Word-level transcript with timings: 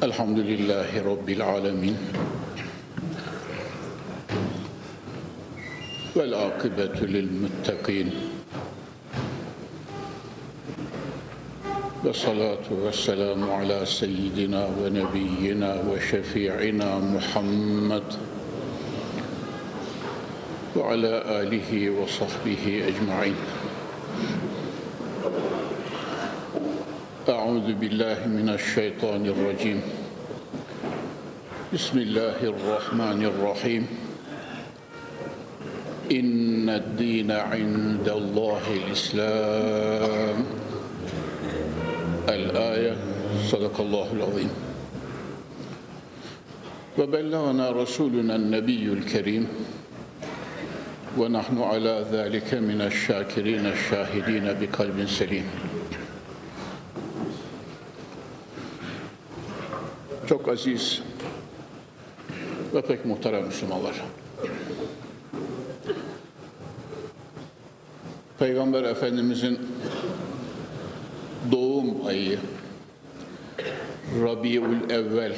الحمد 0.00 0.38
لله 0.38 1.02
رب 1.04 1.28
العالمين. 1.28 1.96
والعاقبة 6.16 6.96
للمتقين. 7.00 8.08
والصلاة 12.04 12.66
والسلام 12.70 13.50
على 13.50 13.84
سيدنا 13.84 14.70
ونبينا 14.80 15.84
وشفيعنا 15.88 16.98
محمد 16.98 18.08
وعلى 20.76 21.12
آله 21.44 21.90
وصحبه 21.90 22.64
أجمعين. 22.88 23.59
أعوذ 27.60 27.76
بالله 27.76 28.24
من 28.24 28.48
الشيطان 28.56 29.26
الرجيم. 29.26 29.80
بسم 31.76 31.98
الله 31.98 32.40
الرحمن 32.40 33.20
الرحيم. 33.24 33.86
إن 36.08 36.68
الدين 36.68 37.30
عند 37.30 38.08
الله 38.08 38.64
الإسلام. 38.80 40.36
الآية 42.28 42.96
صدق 43.52 43.76
الله 43.80 44.08
العظيم. 44.16 44.50
وبلغنا 46.98 47.70
رسولنا 47.70 48.36
النبي 48.36 48.84
الكريم. 48.92 49.44
ونحن 51.18 51.56
على 51.60 52.08
ذلك 52.08 52.54
من 52.54 52.80
الشاكرين 52.80 53.66
الشاهدين 53.66 54.46
بقلب 54.60 55.08
سليم. 55.08 55.69
Aziz 60.50 61.02
ve 62.74 62.82
pek 62.82 63.06
muhterem 63.06 63.44
Müslümanlar. 63.44 63.94
Peygamber 68.38 68.82
Efendimizin 68.82 69.58
doğum 71.52 72.06
ayı 72.06 72.38
Rabiul 74.22 74.90
Evvel 74.90 75.36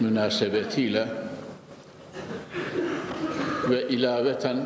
münasebetiyle 0.00 1.08
ve 3.70 3.88
ilaveten 3.88 4.56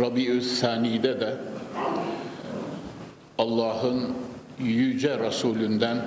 Rabiül 0.00 0.40
Sani'de 0.40 1.20
de 1.20 1.36
Allah'ın 3.38 4.08
yüce 4.58 5.18
Resulünden 5.18 5.98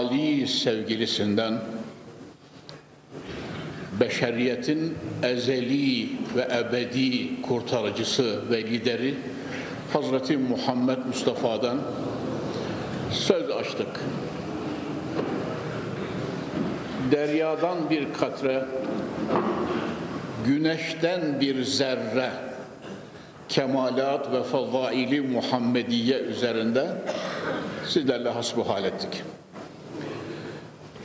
Ali 0.00 0.46
sevgilisinden 0.46 1.60
beşeriyetin 4.00 4.94
ezeli 5.22 6.08
ve 6.36 6.48
ebedi 6.58 7.42
kurtarıcısı 7.42 8.50
ve 8.50 8.64
lideri 8.64 9.14
Hazreti 9.92 10.36
Muhammed 10.36 10.98
Mustafa'dan 11.06 11.78
söz 13.10 13.50
açtık. 13.50 14.00
Deryadan 17.10 17.90
bir 17.90 18.12
katre, 18.12 18.64
güneşten 20.46 21.40
bir 21.40 21.62
zerre, 21.64 22.30
kemalat 23.48 24.32
ve 24.32 24.42
fazaili 24.42 25.20
Muhammediye 25.20 26.18
üzerinde 26.18 26.86
sizlerle 27.86 28.28
hasbuhal 28.28 28.84
ettik. 28.84 29.22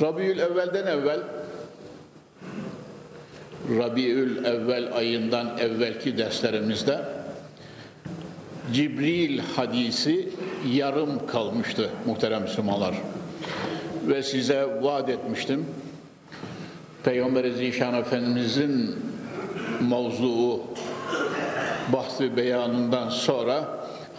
Rabiül 0.01 0.39
Evvel'den 0.39 0.87
evvel 0.87 1.19
Rabiül 3.69 4.45
Evvel 4.45 4.93
ayından 4.93 5.57
evvelki 5.57 6.17
derslerimizde 6.17 6.99
Cibril 8.73 9.39
hadisi 9.55 10.29
yarım 10.73 11.27
kalmıştı 11.27 11.89
muhterem 12.05 12.41
Müslümanlar. 12.41 12.95
Ve 14.07 14.23
size 14.23 14.67
vaat 14.81 15.09
etmiştim. 15.09 15.65
Peygamber-i 17.03 17.53
Zişan 17.53 17.93
Efendimizin 17.93 18.95
mevzuu 19.81 20.63
bahsi 21.93 22.37
beyanından 22.37 23.09
sonra 23.09 23.63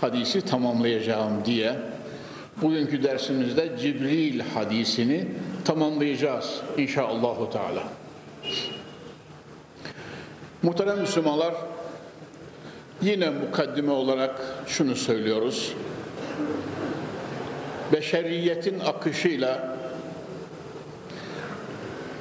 hadisi 0.00 0.41
tamamlayacağım 0.41 1.45
diye 1.45 1.77
bugünkü 2.62 3.03
dersimizde 3.03 3.78
Cibril 3.81 4.41
hadisini 4.41 5.27
tamamlayacağız 5.65 6.61
inşallahü 6.78 7.50
teala. 7.53 7.83
Muhterem 10.62 11.00
Müslümanlar 11.00 11.55
yine 13.03 13.31
mukaddime 13.31 13.93
olarak 13.93 14.41
şunu 14.67 14.97
söylüyoruz. 14.97 15.75
Beşeriyetin 17.93 18.81
akışıyla 18.81 19.77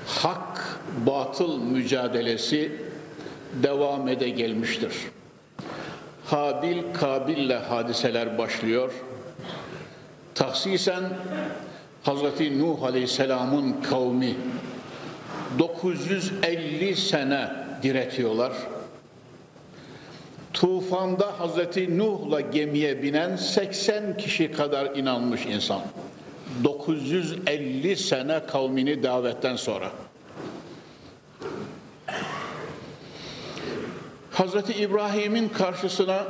hak 0.07 0.79
batıl 1.05 1.57
mücadelesi 1.57 2.71
devam 3.63 4.07
ede 4.07 4.29
gelmiştir. 4.29 4.93
Habil 6.25 6.77
Kabil'le 6.93 7.59
hadiseler 7.69 8.37
başlıyor. 8.37 8.91
Tahsisen 10.35 11.03
Hazreti 12.03 12.59
Nuh 12.59 12.83
Aleyhisselam'ın 12.83 13.81
kavmi 13.81 14.35
950 15.59 16.95
sene 16.95 17.49
diretiyorlar. 17.83 18.53
Tufanda 20.53 21.39
Hazreti 21.39 21.97
Nuh'la 21.97 22.41
gemiye 22.41 23.03
binen 23.03 23.35
80 23.35 24.17
kişi 24.17 24.51
kadar 24.51 24.95
inanmış 24.95 25.45
insan. 25.45 25.81
950 26.63 27.95
sene 27.95 28.45
kavmini 28.45 29.03
davetten 29.03 29.55
sonra. 29.55 29.91
Hazreti 34.31 34.73
İbrahim'in 34.73 35.49
karşısına 35.49 36.23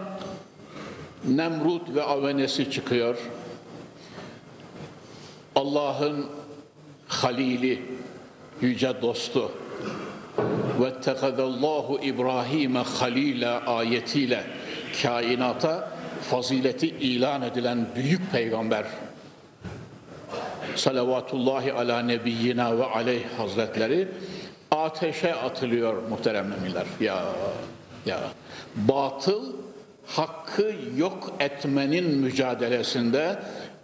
Nemrut 1.28 1.96
ve 1.96 2.04
avenesi 2.04 2.72
çıkıyor. 2.72 3.18
Allah'ın 5.56 6.26
halili, 7.08 7.82
yüce 8.62 9.02
dostu. 9.02 9.52
ve 10.80 11.02
tekadallahu 11.02 12.00
İbrahim'e 12.00 12.80
halile 12.80 13.50
ayetiyle 13.50 14.44
kainata 15.02 15.90
fazileti 16.30 16.88
ilan 16.88 17.42
edilen 17.42 17.88
büyük 17.96 18.32
peygamber. 18.32 18.86
Salavatullahi 20.76 21.74
ala 21.74 22.02
nebiyyina 22.02 22.78
ve 22.78 22.86
aleyh 22.86 23.24
hazretleri 23.38 24.08
ateşe 24.72 25.36
atılıyor 25.36 26.04
muhterem 26.10 26.54
emirler. 26.54 26.86
Ya 27.00 27.26
ya. 28.06 28.20
Batıl 28.76 29.54
hakkı 30.08 30.74
yok 30.98 31.34
etmenin 31.40 32.18
mücadelesinde 32.18 33.40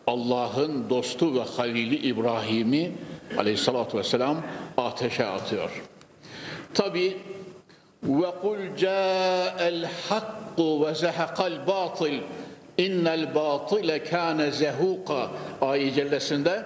Allah'ın 0.07 0.89
dostu 0.89 1.35
ve 1.35 1.43
halili 1.57 1.95
İbrahim'i 1.95 2.91
aleyhissalatü 3.37 3.97
vesselam 3.97 4.37
ateşe 4.77 5.25
atıyor. 5.25 5.83
Tabi 6.73 7.17
ve 8.03 8.31
kul 8.41 8.77
ca'el 8.77 9.89
hakku 10.09 10.85
ve 10.85 10.95
zehekal 10.95 11.67
batıl 11.67 12.13
innel 12.77 13.35
batile 13.35 14.03
kâne 14.03 14.51
zehuka 14.51 15.31
ayet 15.61 15.95
cellesinde 15.95 16.65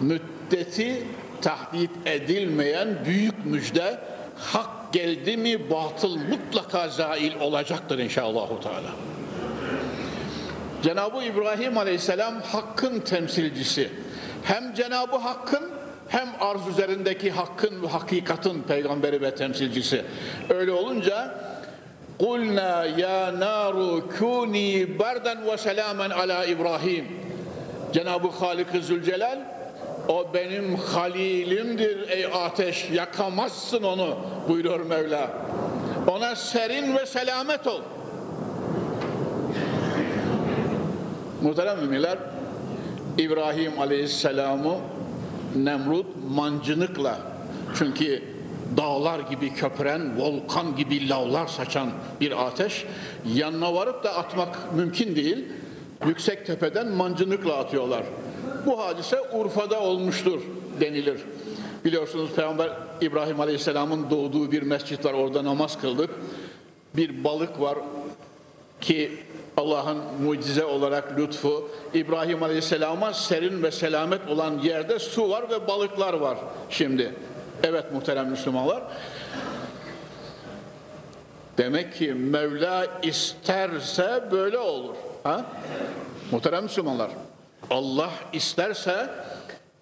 müddeti 0.00 1.06
tahdit 1.42 1.90
edilmeyen 2.06 2.98
büyük 3.04 3.46
müjde 3.46 3.98
hak 4.36 4.92
geldi 4.92 5.36
mi 5.36 5.70
batıl 5.70 6.16
mutlaka 6.16 6.88
zail 6.88 7.40
olacaktır 7.40 7.98
inşallah 7.98 8.48
Teala. 8.62 8.90
Cenab-ı 10.86 11.24
İbrahim 11.24 11.78
Aleyhisselam 11.78 12.42
hakkın 12.42 13.00
temsilcisi. 13.00 13.90
Hem 14.42 14.74
Cenab-ı 14.74 15.16
Hakk'ın 15.16 15.70
hem 16.08 16.28
arz 16.40 16.68
üzerindeki 16.68 17.30
hakkın 17.30 17.82
ve 17.82 17.86
hakikatin 17.86 18.62
peygamberi 18.62 19.20
ve 19.20 19.34
temsilcisi. 19.34 20.04
Öyle 20.50 20.72
olunca 20.72 21.34
Kulna 22.18 22.84
ya 22.84 23.32
kuni 24.18 24.98
berden 24.98 25.46
ve 25.46 25.56
selamen 25.56 26.10
ala 26.10 26.44
İbrahim. 26.44 27.06
Cenab-ı 27.92 28.28
Halik-i 28.28 28.82
Zülcelal 28.82 29.38
o 30.08 30.34
benim 30.34 30.76
halilimdir 30.76 32.08
ey 32.08 32.26
ateş 32.26 32.90
yakamazsın 32.90 33.82
onu 33.82 34.16
buyuruyor 34.48 34.80
Mevla. 34.80 35.30
Ona 36.06 36.36
serin 36.36 36.96
ve 36.96 37.06
selamet 37.06 37.66
ol. 37.66 37.80
Muhterem 41.46 41.78
müminler, 41.80 42.18
İbrahim 43.18 43.80
Aleyhisselam'ı 43.80 44.76
Nemrut 45.56 46.06
mancınıkla 46.30 47.18
çünkü 47.78 48.22
dağlar 48.76 49.20
gibi 49.20 49.54
köpüren, 49.54 50.20
volkan 50.20 50.76
gibi 50.76 51.08
lavlar 51.08 51.46
saçan 51.46 51.88
bir 52.20 52.46
ateş 52.46 52.84
yanına 53.34 53.74
varıp 53.74 54.04
da 54.04 54.14
atmak 54.14 54.74
mümkün 54.74 55.16
değil. 55.16 55.44
Yüksek 56.06 56.46
tepeden 56.46 56.88
mancınıkla 56.88 57.56
atıyorlar. 57.56 58.02
Bu 58.66 58.80
hadise 58.80 59.20
Urfa'da 59.32 59.80
olmuştur 59.80 60.40
denilir. 60.80 61.20
Biliyorsunuz 61.84 62.30
Peygamber 62.36 62.70
İbrahim 63.00 63.40
Aleyhisselam'ın 63.40 64.10
doğduğu 64.10 64.52
bir 64.52 64.62
mescit 64.62 65.04
var. 65.04 65.12
Orada 65.12 65.44
namaz 65.44 65.80
kıldık. 65.80 66.10
Bir 66.96 67.24
balık 67.24 67.60
var 67.60 67.78
ki 68.80 69.10
Allah'ın 69.56 69.98
mucize 70.22 70.64
olarak 70.64 71.18
lütfu 71.18 71.68
İbrahim 71.94 72.42
Aleyhisselam'a 72.42 73.14
serin 73.14 73.62
ve 73.62 73.70
selamet 73.70 74.28
olan 74.28 74.58
yerde 74.58 74.98
su 74.98 75.30
var 75.30 75.50
ve 75.50 75.68
balıklar 75.68 76.14
var 76.14 76.38
şimdi. 76.70 77.14
Evet 77.62 77.92
muhterem 77.92 78.30
Müslümanlar. 78.30 78.82
Demek 81.58 81.94
ki 81.94 82.14
Mevla 82.14 82.86
isterse 83.02 84.24
böyle 84.30 84.58
olur. 84.58 84.94
Ha? 85.22 85.44
Muhterem 86.30 86.62
Müslümanlar. 86.62 87.10
Allah 87.70 88.10
isterse 88.32 89.10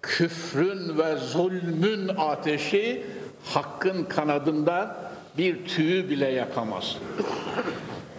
küfrün 0.01 0.97
ve 0.97 1.17
zulmün 1.17 2.07
ateşi 2.17 3.05
hakkın 3.45 4.03
kanadında 4.03 4.95
bir 5.37 5.65
tüyü 5.65 6.09
bile 6.09 6.27
yakamaz. 6.27 6.97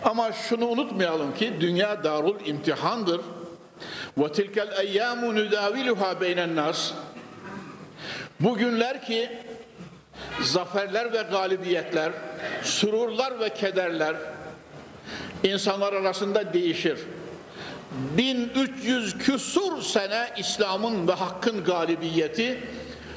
Ama 0.06 0.32
şunu 0.32 0.66
unutmayalım 0.66 1.34
ki 1.34 1.52
dünya 1.60 2.04
darul 2.04 2.46
imtihandır. 2.46 3.20
Ve 4.18 4.32
tilkel 4.32 4.68
eyyamu 4.78 5.34
nudaviluha 5.34 6.20
beynen 6.20 6.56
nas. 6.56 6.92
Bugünler 8.40 9.06
ki 9.06 9.30
zaferler 10.42 11.12
ve 11.12 11.22
galibiyetler, 11.22 12.12
sururlar 12.62 13.40
ve 13.40 13.54
kederler 13.54 14.16
insanlar 15.44 15.92
arasında 15.92 16.52
değişir. 16.52 16.98
1300 18.16 19.18
küsur 19.18 19.82
sene 19.82 20.28
İslam'ın 20.38 21.08
ve 21.08 21.12
hakkın 21.12 21.64
galibiyeti 21.64 22.62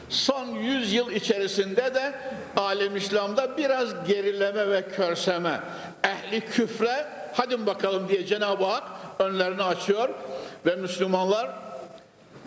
son 0.10 0.48
100 0.48 0.94
yıl 0.94 1.12
içerisinde 1.12 1.96
de 1.96 2.14
alem 2.58 2.96
İslam'da 2.96 3.58
biraz 3.58 4.08
gerileme 4.08 4.70
ve 4.70 4.82
körseme 4.82 5.60
ehli 6.04 6.42
küfre 6.42 7.06
hadi 7.34 7.66
bakalım 7.66 8.10
diye 8.10 8.26
Cenab-ı 8.26 8.66
Hak 8.66 8.84
önlerini 9.20 9.64
açıyor 9.64 10.10
ve 10.66 10.76
Müslümanlar 10.76 11.50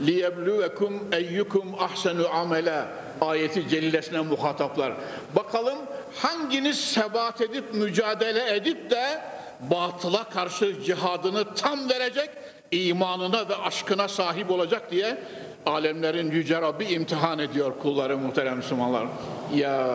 liyebluvekum 0.01 1.09
eyyukum 1.13 1.75
ahsenu 1.83 2.29
amela 2.35 2.87
ayeti 3.21 3.69
celilesine 3.69 4.21
muhataplar. 4.21 4.93
Bakalım 5.37 5.79
hanginiz 6.17 6.81
sebat 6.81 7.41
edip 7.41 7.75
mücadele 7.75 8.57
edip 8.57 8.91
de 8.91 9.21
batıla 9.61 10.25
karşı 10.25 10.83
cihadını 10.83 11.55
tam 11.55 11.91
verecek, 11.91 12.31
imanına 12.71 13.49
ve 13.49 13.57
aşkına 13.57 14.09
sahip 14.09 14.51
olacak 14.51 14.91
diye 14.91 15.19
alemlerin 15.67 16.31
yüce 16.31 16.61
Rabbi 16.61 16.85
imtihan 16.85 17.39
ediyor 17.39 17.73
kulları 17.83 18.19
muhterem 18.19 18.57
Müslümanlar. 18.57 19.07
Ya 19.55 19.89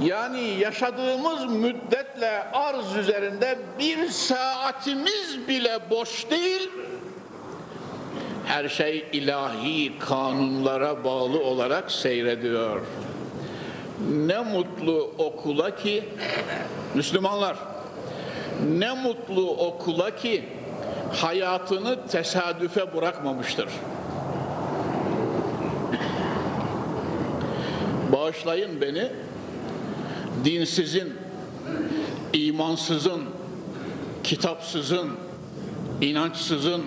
yani 0.00 0.40
yaşadığımız 0.40 1.46
müddetle 1.46 2.42
arz 2.52 2.96
üzerinde 2.96 3.58
bir 3.78 4.08
saatimiz 4.08 5.48
bile 5.48 5.78
boş 5.90 6.30
değil. 6.30 6.70
Her 8.46 8.68
şey 8.68 9.08
ilahi 9.12 9.98
kanunlara 9.98 11.04
bağlı 11.04 11.44
olarak 11.44 11.90
seyrediyor. 11.90 12.80
Ne 14.10 14.38
mutlu 14.38 15.10
okula 15.18 15.76
ki 15.76 16.04
Müslümanlar 16.94 17.56
ne 18.78 18.92
mutlu 18.92 19.50
okula 19.50 20.16
ki 20.16 20.44
hayatını 21.12 22.06
tesadüfe 22.06 22.96
bırakmamıştır. 22.96 23.68
Bağışlayın 28.20 28.80
beni, 28.80 29.08
dinsizin, 30.44 31.12
imansızın, 32.32 33.24
kitapsızın, 34.24 35.10
inançsızın, 36.00 36.82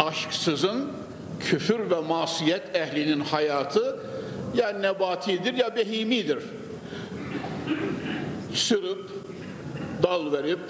aşksızın, 0.00 0.92
küfür 1.40 1.90
ve 1.90 2.00
masiyet 2.00 2.76
ehlinin 2.76 3.20
hayatı 3.20 4.00
ya 4.56 4.68
nebatidir 4.68 5.54
ya 5.54 5.76
behimidir. 5.76 6.38
Sürüp, 8.54 9.10
dal 10.02 10.32
verip, 10.32 10.60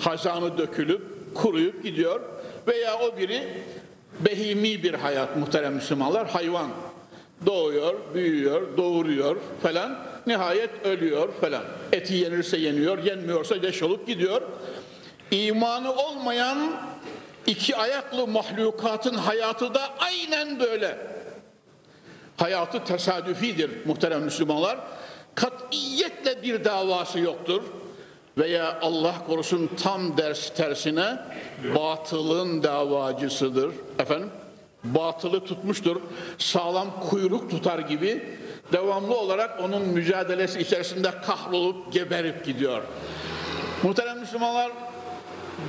hazanı 0.00 0.58
dökülüp, 0.58 1.02
kuruyup 1.34 1.82
gidiyor 1.82 2.20
veya 2.66 2.98
o 2.98 3.18
biri 3.18 3.48
behimi 4.20 4.82
bir 4.82 4.94
hayat 4.94 5.36
muhterem 5.36 5.74
Müslümanlar, 5.74 6.28
hayvan 6.30 6.70
doğuyor, 7.46 7.94
büyüyor, 8.14 8.76
doğuruyor 8.76 9.36
falan. 9.62 9.98
Nihayet 10.26 10.86
ölüyor 10.86 11.28
falan. 11.40 11.62
Eti 11.92 12.14
yenirse 12.14 12.56
yeniyor, 12.56 13.04
yenmiyorsa 13.04 13.54
leş 13.54 13.82
olup 13.82 14.06
gidiyor. 14.06 14.42
İmanı 15.30 15.92
olmayan 15.92 16.58
iki 17.46 17.76
ayaklı 17.76 18.26
mahlukatın 18.26 19.14
hayatı 19.14 19.74
da 19.74 19.80
aynen 19.98 20.60
böyle. 20.60 20.98
Hayatı 22.36 22.84
tesadüfidir 22.84 23.70
muhterem 23.86 24.22
Müslümanlar. 24.22 24.78
Katiyetle 25.34 26.42
bir 26.42 26.64
davası 26.64 27.18
yoktur. 27.18 27.62
Veya 28.38 28.78
Allah 28.82 29.14
korusun 29.26 29.70
tam 29.82 30.16
ders 30.16 30.54
tersine 30.54 31.18
batılın 31.74 32.62
davacısıdır. 32.62 33.70
Efendim? 33.98 34.30
Batılı 34.94 35.44
tutmuştur. 35.44 35.96
Sağlam 36.38 36.86
kuyruk 37.10 37.50
tutar 37.50 37.78
gibi 37.78 38.24
devamlı 38.72 39.16
olarak 39.16 39.60
onun 39.60 39.82
mücadelesi 39.82 40.60
içerisinde 40.60 41.10
kahrolup 41.26 41.92
geberip 41.92 42.44
gidiyor. 42.44 42.82
Muhterem 43.82 44.18
Müslümanlar 44.18 44.72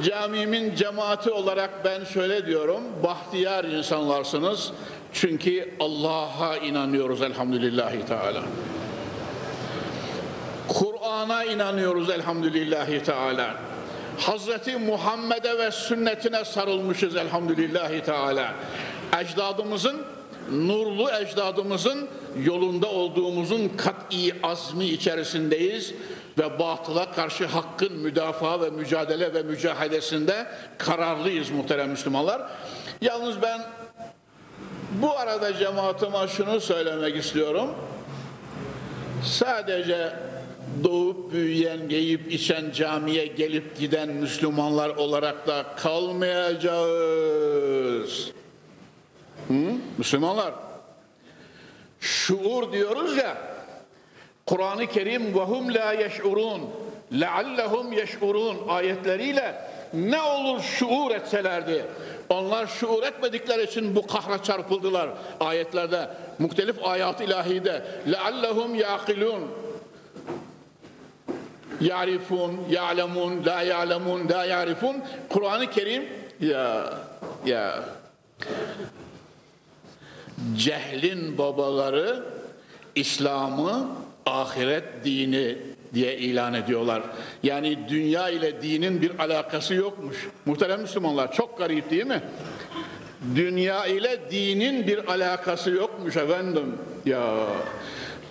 camimin 0.04 0.76
cemaati 0.76 1.32
olarak 1.32 1.86
ben 1.86 2.04
şöyle 2.04 2.46
diyorum. 2.46 2.82
Bahtiyar 3.04 3.64
insanlarsınız. 3.64 4.72
Çünkü 5.14 5.74
Allah'a 5.80 6.58
inanıyoruz 6.58 7.22
elhamdülillahi 7.22 8.06
teala. 8.06 8.44
Kur'an'a 10.68 11.44
inanıyoruz 11.44 12.10
elhamdülillahi 12.10 13.04
teala. 13.04 13.56
Hazreti 14.20 14.78
Muhammed'e 14.78 15.58
ve 15.58 15.72
sünnetine 15.72 16.46
sarılmışız 16.46 17.16
elhamdülillahi 17.16 18.04
teala 18.04 18.54
ecdadımızın, 19.22 20.02
nurlu 20.52 21.12
ecdadımızın 21.12 22.08
yolunda 22.44 22.88
olduğumuzun 22.88 23.72
kat'i 23.78 24.36
azmi 24.44 24.86
içerisindeyiz 24.86 25.94
ve 26.38 26.60
batıla 26.60 27.12
karşı 27.12 27.46
hakkın 27.46 27.94
müdafaa 27.94 28.62
ve 28.62 28.70
mücadele 28.70 29.34
ve 29.34 29.44
mücahedesinde 29.44 30.48
kararlıyız 30.78 31.50
muhterem 31.50 31.90
Müslümanlar. 31.90 32.42
Yalnız 33.02 33.42
ben 33.42 33.62
bu 34.92 35.18
arada 35.18 35.54
cemaatime 35.54 36.28
şunu 36.28 36.62
söylemek 36.62 37.16
istiyorum. 37.16 37.70
Sadece 39.24 40.14
doğup 40.84 41.34
büyüyen, 41.34 41.90
yiyip 41.90 42.34
içen 42.34 42.72
camiye 42.72 43.26
gelip 43.26 43.80
giden 43.80 44.10
Müslümanlar 44.10 44.90
olarak 44.90 45.48
da 45.48 45.66
kalmayacağız. 45.78 48.32
Hı? 49.48 49.54
Müslümanlar. 49.98 50.54
Şuur 52.00 52.72
diyoruz 52.72 53.18
ya 53.18 53.38
Kur'an-ı 54.46 54.88
Kerim 54.88 55.36
vahum 55.36 55.74
la 55.74 55.94
yeş'urun 55.94 56.62
leallehum 57.12 57.94
yeş'urun 57.94 58.58
ayetleriyle 58.68 59.56
ne 59.94 60.22
olur 60.22 60.62
şuur 60.62 61.12
etselerdi. 61.12 61.86
Onlar 62.30 62.68
şuur 62.68 63.04
etmedikleri 63.04 63.64
için 63.64 63.96
bu 63.96 64.08
kahra 64.08 64.44
çarpıldılar 64.44 65.10
ayetlerde. 65.40 66.10
Muhtelif 66.40 66.86
ayat 66.86 67.22
ilahide 67.22 67.86
leallehum 68.12 68.76
yaqilun 68.76 69.48
yarifun 71.82 72.60
ya'lemun 72.70 73.46
la 73.46 73.62
ya'lemun 73.62 74.30
la 74.30 74.46
yarifun 74.46 75.04
Kur'an-ı 75.30 75.70
Kerim 75.70 76.10
ya 76.40 76.94
ya 77.46 77.84
cehlin 80.58 81.38
babaları 81.38 82.24
İslam'ı 82.96 83.90
ahiret 84.26 84.84
dini 85.04 85.58
diye 85.94 86.18
ilan 86.18 86.54
ediyorlar. 86.54 87.04
Yani 87.44 87.80
dünya 87.90 88.30
ile 88.30 88.62
dinin 88.62 89.02
bir 89.02 89.20
alakası 89.20 89.74
yokmuş. 89.74 90.28
Muhterem 90.46 90.82
Müslümanlar 90.82 91.34
çok 91.34 91.58
garip 91.58 91.90
değil 91.90 92.06
mi? 92.06 92.22
Dünya 93.36 93.86
ile 93.86 94.20
dinin 94.32 94.88
bir 94.88 95.12
alakası 95.12 95.70
yokmuş 95.70 96.18
efendim. 96.18 96.76
Ya 97.06 97.34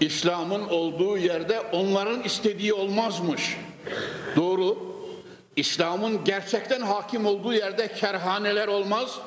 İslam'ın 0.00 0.68
olduğu 0.68 1.18
yerde 1.18 1.60
onların 1.60 2.22
istediği 2.22 2.72
olmazmış. 2.72 3.56
Doğru. 4.36 4.78
İslam'ın 5.56 6.24
gerçekten 6.24 6.80
hakim 6.80 7.26
olduğu 7.26 7.52
yerde 7.52 7.92
kerhaneler 7.92 8.68
olmaz, 8.68 9.18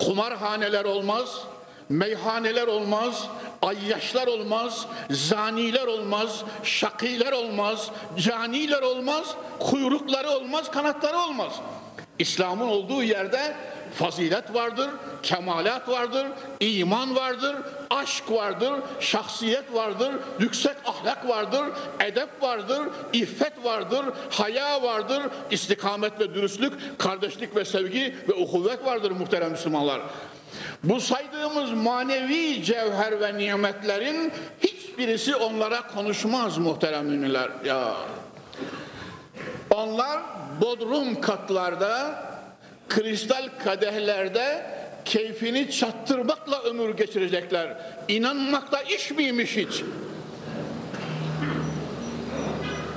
kumarhaneler 0.00 0.84
olmaz, 0.84 1.40
meyhaneler 1.88 2.66
olmaz, 2.66 3.28
ayyaşlar 3.62 4.26
olmaz, 4.26 4.86
zaniler 5.10 5.86
olmaz, 5.86 6.44
şakiler 6.62 7.32
olmaz, 7.32 7.90
caniler 8.18 8.82
olmaz, 8.82 9.34
kuyrukları 9.60 10.30
olmaz, 10.30 10.70
kanatları 10.70 11.18
olmaz. 11.18 11.52
İslam'ın 12.18 12.68
olduğu 12.68 13.02
yerde 13.02 13.54
fazilet 13.94 14.54
vardır, 14.54 14.90
kemalat 15.22 15.88
vardır, 15.88 16.26
iman 16.60 17.16
vardır, 17.16 17.56
aşk 17.90 18.30
vardır, 18.30 18.72
şahsiyet 19.00 19.74
vardır, 19.74 20.14
yüksek 20.38 20.76
ahlak 20.86 21.28
vardır, 21.28 21.64
edep 22.00 22.28
vardır, 22.42 22.82
iffet 23.12 23.64
vardır, 23.64 24.04
haya 24.30 24.82
vardır, 24.82 25.22
istikamet 25.50 26.20
ve 26.20 26.34
dürüstlük, 26.34 26.98
kardeşlik 26.98 27.56
ve 27.56 27.64
sevgi 27.64 28.16
ve 28.28 28.34
uhuvvet 28.34 28.84
vardır 28.84 29.10
muhterem 29.10 29.50
Müslümanlar. 29.50 30.00
Bu 30.82 31.00
saydığımız 31.00 31.72
manevi 31.72 32.64
cevher 32.64 33.20
ve 33.20 33.38
nimetlerin 33.38 34.32
hiçbirisi 34.60 35.36
onlara 35.36 35.86
konuşmaz 35.86 36.58
muhterem 36.58 37.12
ünlüler. 37.12 37.50
Ya. 37.64 37.94
Onlar 39.70 40.20
bodrum 40.60 41.20
katlarda 41.20 42.24
kristal 42.88 43.48
kadehlerde 43.64 44.66
keyfini 45.04 45.70
çattırmakla 45.70 46.62
ömür 46.62 46.96
geçirecekler. 46.96 47.76
İnanmakta 48.08 48.82
iş 48.82 49.10
miymiş 49.10 49.56
hiç? 49.56 49.82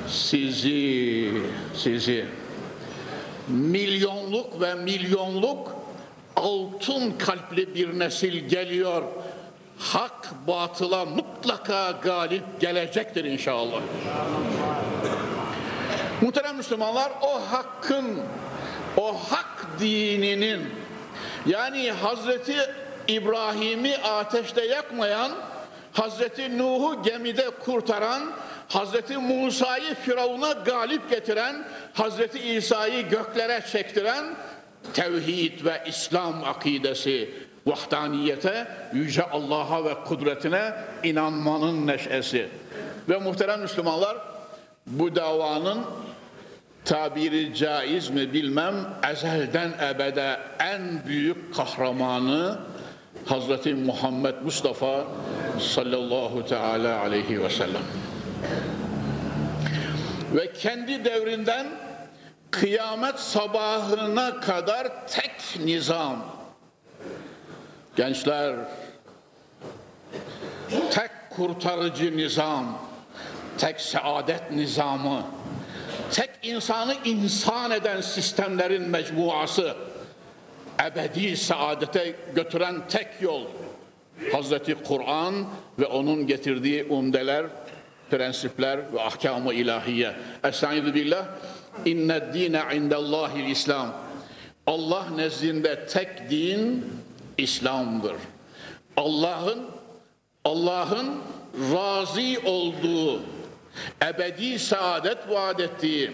Sizi, 0.07 1.31
sizi 1.75 2.25
milyonluk 3.47 4.61
ve 4.61 4.75
milyonluk 4.75 5.75
altın 6.35 7.11
kalpli 7.17 7.75
bir 7.75 7.99
nesil 7.99 8.47
geliyor. 8.47 9.03
Hak 9.79 10.47
batıla 10.47 11.05
mutlaka 11.05 11.91
galip 11.91 12.43
gelecektir 12.59 13.25
inşallah. 13.25 13.81
Muhterem 16.21 16.55
Müslümanlar 16.55 17.11
o 17.21 17.41
hakkın 17.51 18.05
o 18.97 19.13
hak 19.13 19.67
dininin 19.79 20.61
yani 21.45 21.91
Hazreti 21.91 22.55
İbrahim'i 23.07 23.97
ateşte 23.97 24.65
yakmayan, 24.65 25.31
Hazreti 25.93 26.57
Nuh'u 26.57 27.03
gemide 27.03 27.49
kurtaran, 27.49 28.31
Hazreti 28.69 29.17
Musa'yı 29.17 29.95
Firavun'a 29.95 30.51
galip 30.51 31.09
getiren, 31.09 31.67
Hazreti 31.93 32.39
İsa'yı 32.39 33.09
göklere 33.09 33.63
çektiren 33.71 34.25
tevhid 34.93 35.65
ve 35.65 35.83
İslam 35.87 36.43
akidesi, 36.43 37.29
vahdaniyete, 37.65 38.67
yüce 38.93 39.23
Allah'a 39.23 39.85
ve 39.85 39.93
kudretine 40.05 40.73
inanmanın 41.03 41.87
neşesi. 41.87 42.49
Ve 43.09 43.17
muhterem 43.17 43.61
Müslümanlar 43.61 44.17
bu 44.87 45.15
davanın 45.15 45.85
tabiri 46.87 47.55
caiz 47.55 48.09
mi 48.09 48.33
bilmem 48.33 48.75
ezelden 49.11 49.71
ebede 49.91 50.39
en 50.59 51.05
büyük 51.07 51.55
kahramanı 51.55 52.59
Hazreti 53.25 53.73
Muhammed 53.73 54.35
Mustafa 54.43 55.05
sallallahu 55.59 56.45
teala 56.45 56.99
aleyhi 56.99 57.43
ve 57.43 57.49
sellem. 57.49 57.83
Ve 60.35 60.53
kendi 60.53 61.05
devrinden 61.05 61.67
kıyamet 62.51 63.19
sabahına 63.19 64.39
kadar 64.39 65.07
tek 65.07 65.65
nizam. 65.65 66.25
Gençler, 67.95 68.55
tek 70.91 71.11
kurtarıcı 71.29 72.17
nizam, 72.17 72.79
tek 73.57 73.81
saadet 73.81 74.51
nizamı, 74.51 75.23
tek 76.11 76.29
insanı 76.43 76.95
insan 77.05 77.71
eden 77.71 78.01
sistemlerin 78.01 78.89
mecmuası, 78.89 79.75
ebedi 80.85 81.37
saadete 81.37 82.15
götüren 82.35 82.87
tek 82.89 83.07
yol, 83.21 83.41
Hazreti 84.31 84.75
Kur'an 84.75 85.45
ve 85.79 85.85
onun 85.85 86.27
getirdiği 86.27 86.83
umdeler, 86.83 87.45
prensipler 88.09 88.93
ve 88.93 89.01
ahkamı 89.01 89.53
ilahiye. 89.53 90.15
Estaizu 90.43 90.93
billah, 90.93 91.25
inne 91.85 92.33
dine 92.33 92.61
indellahil 92.75 93.49
İslam. 93.49 93.93
Allah 94.67 95.05
nezdinde 95.15 95.85
tek 95.87 96.29
din 96.29 96.85
İslam'dır. 97.37 98.15
Allah'ın 98.97 99.65
Allah'ın 100.45 101.21
razı 101.73 102.41
olduğu 102.45 103.21
ebedi 104.03 104.59
saadet 104.59 105.17
vaat 105.29 105.59
ettiği, 105.59 106.11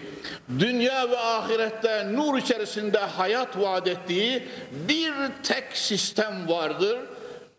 dünya 0.58 1.10
ve 1.10 1.18
ahirette 1.18 2.12
nur 2.12 2.38
içerisinde 2.38 2.98
hayat 2.98 3.58
vaat 3.58 3.88
ettiği 3.88 4.42
bir 4.88 5.12
tek 5.42 5.64
sistem 5.76 6.48
vardır. 6.48 6.98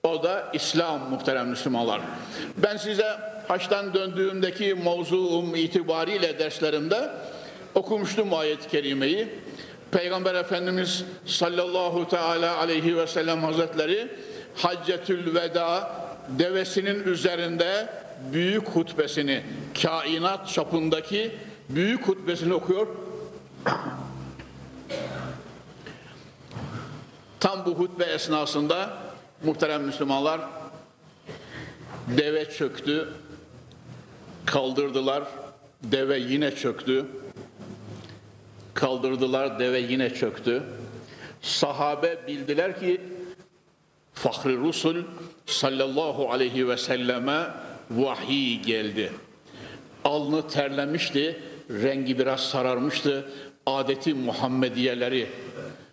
O 0.03 0.23
da 0.23 0.49
İslam 0.53 1.09
muhterem 1.09 1.47
Müslümanlar. 1.47 2.01
Ben 2.57 2.77
size 2.77 3.07
haçtan 3.47 3.93
döndüğümdeki 3.93 4.75
mevzuum 4.75 5.55
itibariyle 5.55 6.39
derslerimde 6.39 7.09
okumuştum 7.75 8.33
ayet-i 8.33 8.69
kerimeyi. 8.69 9.27
Peygamber 9.91 10.35
Efendimiz 10.35 11.03
sallallahu 11.25 12.09
teala 12.09 12.57
aleyhi 12.57 12.97
ve 12.97 13.07
sellem 13.07 13.43
hazretleri 13.43 14.07
Haccetül 14.55 15.35
Veda 15.35 15.91
devesinin 16.29 17.03
üzerinde 17.03 17.87
büyük 18.33 18.67
hutbesini, 18.67 19.43
kainat 19.81 20.49
çapındaki 20.49 21.31
büyük 21.69 22.07
hutbesini 22.07 22.53
okuyor. 22.53 22.87
Tam 27.39 27.65
bu 27.65 27.71
hutbe 27.71 28.03
esnasında 28.03 28.97
muhterem 29.43 29.83
Müslümanlar 29.83 30.41
deve 32.07 32.49
çöktü, 32.51 33.09
kaldırdılar, 34.45 35.23
deve 35.83 36.19
yine 36.19 36.55
çöktü, 36.55 37.05
kaldırdılar, 38.73 39.59
deve 39.59 39.79
yine 39.79 40.13
çöktü. 40.13 40.63
Sahabe 41.41 42.27
bildiler 42.27 42.79
ki 42.79 43.01
Fahri 44.13 44.57
Rusul 44.57 44.95
sallallahu 45.45 46.31
aleyhi 46.31 46.67
ve 46.67 46.77
selleme 46.77 47.47
vahiy 47.91 48.61
geldi. 48.61 49.11
Alnı 50.03 50.47
terlemişti, 50.47 51.39
rengi 51.69 52.19
biraz 52.19 52.41
sararmıştı. 52.41 53.29
Adeti 53.65 54.13
Muhammediyeleri 54.13 55.27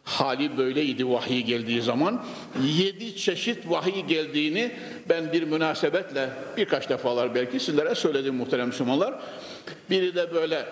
hali 0.04 0.58
böyleydi 0.58 1.08
vahiy 1.08 1.40
geldiği 1.40 1.82
zaman. 1.82 2.24
Yedi 2.64 3.16
çeşit 3.16 3.70
vahiy 3.70 4.02
geldiğini 4.02 4.72
ben 5.08 5.32
bir 5.32 5.42
münasebetle 5.42 6.28
birkaç 6.56 6.88
defalar 6.88 7.34
belki 7.34 7.60
sizlere 7.60 7.94
söyledim 7.94 8.34
muhterem 8.34 8.66
Müslümanlar. 8.66 9.14
Biri 9.90 10.14
de 10.14 10.34
böyle 10.34 10.66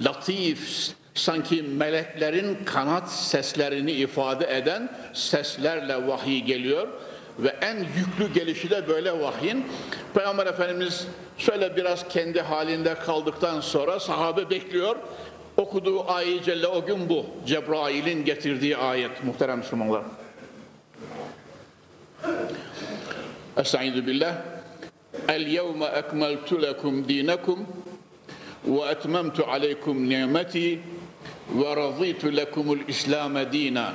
latif, 0.00 0.92
sanki 1.14 1.62
meleklerin 1.62 2.58
kanat 2.64 3.12
seslerini 3.12 3.92
ifade 3.92 4.56
eden 4.56 4.92
seslerle 5.12 6.06
vahiy 6.06 6.42
geliyor 6.42 6.88
ve 7.38 7.48
en 7.48 7.76
yüklü 7.76 8.34
gelişi 8.34 8.70
de 8.70 8.88
böyle 8.88 9.20
vahyin. 9.20 9.64
Peygamber 10.14 10.46
Efendimiz 10.46 11.06
şöyle 11.38 11.76
biraz 11.76 12.08
kendi 12.08 12.40
halinde 12.40 12.94
kaldıktan 12.94 13.60
sonra 13.60 14.00
sahabe 14.00 14.50
bekliyor. 14.50 14.96
Okuduğu 15.56 16.10
ayet 16.10 16.44
celle 16.44 16.66
o 16.66 16.86
gün 16.86 17.08
bu. 17.08 17.26
Cebrail'in 17.46 18.24
getirdiği 18.24 18.76
ayet 18.76 19.24
muhterem 19.24 19.58
Müslümanlar. 19.58 20.02
Estaizu 23.56 24.06
billah. 24.06 24.34
El 25.28 25.46
yevme 25.46 25.86
ekmeltu 25.86 26.62
lekum 26.62 27.08
dinekum 27.08 27.66
ve 28.66 28.80
etmemtu 28.80 29.44
aleykum 29.44 30.08
nimeti 30.08 30.80
ve 31.54 31.76
razıytu 31.76 32.36
lekumul 32.36 32.78
İslam 32.88 33.52
dina. 33.52 33.92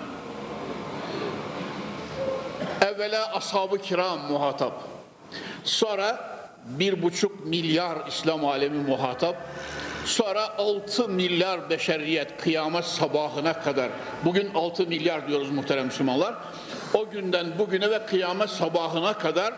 Evvela 2.81 3.33
ashab-ı 3.33 3.77
kiram 3.77 4.19
muhatap. 4.31 4.73
Sonra 5.63 6.39
bir 6.65 7.01
buçuk 7.03 7.45
milyar 7.45 7.97
İslam 8.07 8.45
alemi 8.45 8.89
muhatap. 8.89 9.35
Sonra 10.05 10.57
6 10.57 11.09
milyar 11.09 11.69
beşeriyet 11.69 12.41
kıyamet 12.41 12.85
sabahına 12.85 13.53
kadar. 13.53 13.89
Bugün 14.25 14.53
6 14.53 14.87
milyar 14.87 15.27
diyoruz 15.27 15.49
muhterem 15.49 15.85
Müslümanlar. 15.85 16.35
O 16.93 17.09
günden 17.09 17.47
bugüne 17.59 17.91
ve 17.91 18.05
kıyamet 18.05 18.49
sabahına 18.49 19.13
kadar 19.13 19.53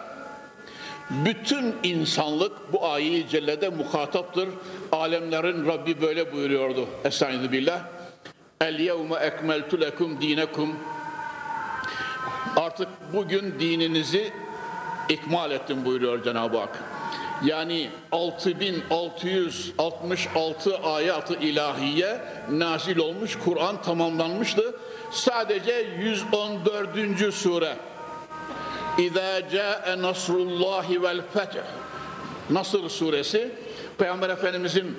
bütün 1.09 1.75
insanlık 1.83 2.73
bu 2.73 2.85
ayeyi 2.85 3.29
cellede 3.29 3.69
muhataptır. 3.69 4.49
Alemlerin 4.91 5.65
Rabbi 5.65 6.01
böyle 6.01 6.33
buyuruyordu. 6.33 6.87
Estaizu 7.05 7.51
billah. 7.51 7.81
El 8.61 8.79
yevme 8.79 9.15
ekmeltu 9.15 9.81
lekum 9.81 10.21
dinekum. 10.21 10.75
Artık 12.55 12.87
bugün 13.13 13.59
dininizi 13.59 14.33
ikmal 15.09 15.51
ettim 15.51 15.85
buyuruyor 15.85 16.23
Cenab-ı 16.23 16.57
Hak. 16.57 16.83
Yani 17.45 17.89
6666 18.11 20.77
ayatı 20.77 21.33
ilahiye 21.33 22.21
nazil 22.51 22.97
olmuş, 22.97 23.37
Kur'an 23.45 23.81
tamamlanmıştı. 23.81 24.75
Sadece 25.11 25.87
114. 25.99 27.33
sure. 27.33 27.75
İza 28.97 29.49
ca'e 29.49 30.01
nasrullahi 30.01 31.03
vel 31.03 31.21
feth. 31.33 31.57
Nasır 32.49 32.89
suresi 32.89 33.51
Peygamber 33.97 34.29
Efendimizin 34.29 34.97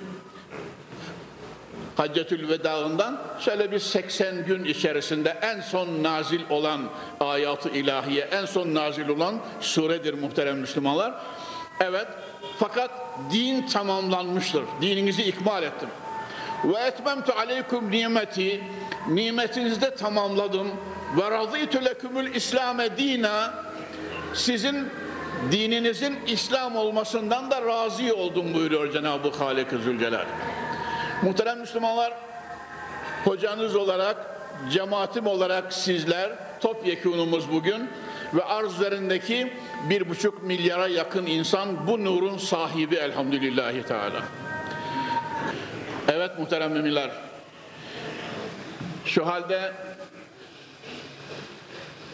Haccetül 1.96 2.48
Veda'ından 2.48 3.20
şöyle 3.40 3.72
bir 3.72 3.78
80 3.78 4.46
gün 4.46 4.64
içerisinde 4.64 5.38
en 5.42 5.60
son 5.60 6.02
nazil 6.02 6.40
olan 6.50 6.80
ayatı 7.20 7.68
ilahiye, 7.68 8.24
en 8.24 8.44
son 8.44 8.74
nazil 8.74 9.08
olan 9.08 9.38
suredir 9.60 10.14
muhterem 10.14 10.58
Müslümanlar. 10.58 11.14
Evet, 11.80 12.06
fakat 12.58 12.90
din 13.32 13.66
tamamlanmıştır. 13.66 14.64
Dininizi 14.80 15.22
ikmal 15.22 15.62
ettim. 15.62 15.88
Ve 16.64 16.78
etmemtu 16.78 17.32
aleykum 17.32 17.90
nimeti, 17.90 18.64
nimetinizi 19.08 19.80
de 19.80 19.94
tamamladım. 19.94 20.68
Ve 21.16 21.30
razıytu 21.30 21.84
lekümül 21.84 22.34
İslame 22.34 22.96
dina, 22.96 23.54
sizin 24.34 24.88
dininizin 25.52 26.18
İslam 26.26 26.76
olmasından 26.76 27.50
da 27.50 27.62
razı 27.62 28.14
oldum 28.16 28.54
buyuruyor 28.54 28.92
Cenab-ı 28.92 29.30
Halik-i 29.30 29.78
Zülcelal. 29.78 30.26
Muhterem 31.22 31.60
Müslümanlar, 31.60 32.12
hocanız 33.24 33.76
olarak, 33.76 34.16
cemaatim 34.70 35.26
olarak 35.26 35.72
sizler, 35.72 36.32
topyekunumuz 36.60 37.52
bugün 37.52 37.90
ve 38.34 38.44
arz 38.44 38.74
üzerindeki 38.74 39.52
bir 39.90 40.08
buçuk 40.08 40.42
milyara 40.42 40.86
yakın 40.86 41.26
insan 41.26 41.86
bu 41.86 42.04
nurun 42.04 42.38
sahibi 42.38 42.94
elhamdülillahi 42.94 43.82
teala. 43.82 44.22
Evet 46.08 46.38
muhterem 46.38 46.72
müminler, 46.72 47.10
şu 49.04 49.26
halde 49.26 49.72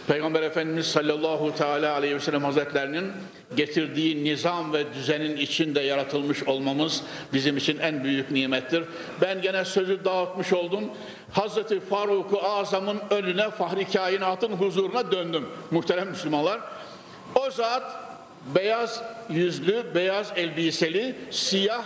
Peygamber 0.06 0.42
Efendimiz 0.42 0.86
sallallahu 0.86 1.54
teala 1.54 1.94
aleyhi 1.94 2.14
ve 2.14 2.20
sellem 2.20 2.44
hazretlerinin 2.44 3.12
getirdiği 3.58 4.24
nizam 4.24 4.72
ve 4.72 4.94
düzenin 4.94 5.36
içinde 5.36 5.80
yaratılmış 5.80 6.42
olmamız 6.42 7.02
bizim 7.32 7.56
için 7.56 7.78
en 7.78 8.04
büyük 8.04 8.30
nimettir. 8.30 8.84
Ben 9.20 9.42
gene 9.42 9.64
sözü 9.64 10.04
dağıtmış 10.04 10.52
oldum. 10.52 10.84
Hazreti 11.32 11.80
Faruk-u 11.80 12.42
Azam'ın 12.42 12.98
önüne 13.10 13.50
Fahri 13.50 13.84
Kainat'ın 13.92 14.52
huzuruna 14.52 15.12
döndüm 15.12 15.46
muhterem 15.70 16.08
Müslümanlar. 16.08 16.60
O 17.34 17.50
zat 17.50 17.82
beyaz 18.54 19.02
yüzlü, 19.30 19.94
beyaz 19.94 20.32
elbiseli, 20.36 21.16
siyah 21.30 21.84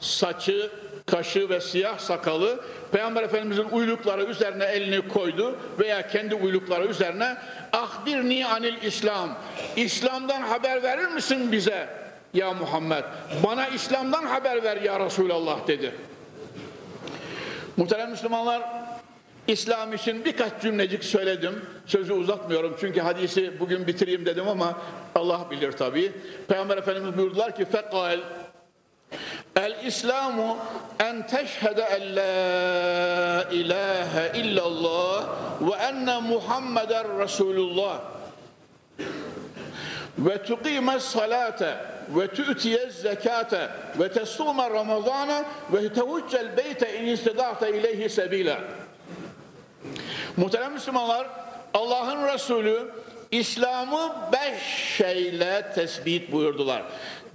saçı, 0.00 0.70
kaşı 1.06 1.48
ve 1.48 1.60
siyah 1.60 1.98
sakalı 1.98 2.60
Peygamber 2.92 3.22
Efendimizin 3.22 3.68
uylukları 3.72 4.24
üzerine 4.24 4.64
elini 4.64 5.08
koydu 5.08 5.56
veya 5.78 6.08
kendi 6.08 6.34
uylukları 6.34 6.86
üzerine 6.86 7.36
ahbirni 7.72 8.46
anil 8.46 8.82
İslam 8.82 9.38
İslam'dan 9.76 10.42
haber 10.42 10.82
verir 10.82 11.06
misin 11.06 11.52
bize 11.52 11.88
ya 12.34 12.52
Muhammed 12.52 13.04
bana 13.44 13.66
İslam'dan 13.66 14.22
haber 14.22 14.62
ver 14.64 14.76
ya 14.76 15.00
Resulallah 15.00 15.66
dedi 15.66 15.94
muhterem 17.76 18.10
Müslümanlar 18.10 18.62
İslam 19.48 19.92
için 19.92 20.24
birkaç 20.24 20.62
cümlecik 20.62 21.04
söyledim. 21.04 21.62
Sözü 21.86 22.12
uzatmıyorum 22.12 22.76
çünkü 22.80 23.00
hadisi 23.00 23.60
bugün 23.60 23.86
bitireyim 23.86 24.26
dedim 24.26 24.48
ama 24.48 24.78
Allah 25.14 25.46
bilir 25.50 25.72
tabii. 25.72 26.12
Peygamber 26.48 26.78
Efendimiz 26.78 27.18
buyurdular 27.18 27.56
ki 27.56 27.64
fekal 27.64 28.18
El 29.56 29.84
İslamu 29.84 30.56
en 31.00 31.26
teşhede 31.26 31.82
en 31.82 32.16
la 32.16 33.42
ilahe 33.50 34.38
illallah 34.38 35.26
ve 35.60 35.74
enne 35.74 36.20
Muhammeden 36.20 37.20
Resulullah 37.20 37.98
ve 40.18 40.42
tuqime 40.42 41.00
salate 41.00 41.76
ve 42.08 42.28
tu'tiye 42.28 42.90
zekate 42.90 43.68
ve 43.98 44.12
tesume 44.12 44.70
ramazana 44.70 45.44
ve 45.72 45.92
tevuccel 45.92 46.56
beyte 46.56 47.00
in 47.00 47.06
istida'te 47.06 47.78
ileyhi 47.78 48.10
sebila. 48.10 48.58
Muhterem 50.36 50.72
Müslümanlar, 50.72 51.26
Allah'ın 51.74 52.34
Resulü 52.34 52.90
İslam'ı 53.30 54.12
beş 54.32 54.62
şeyle 54.96 55.72
tespit 55.74 56.32
buyurdular. 56.32 56.82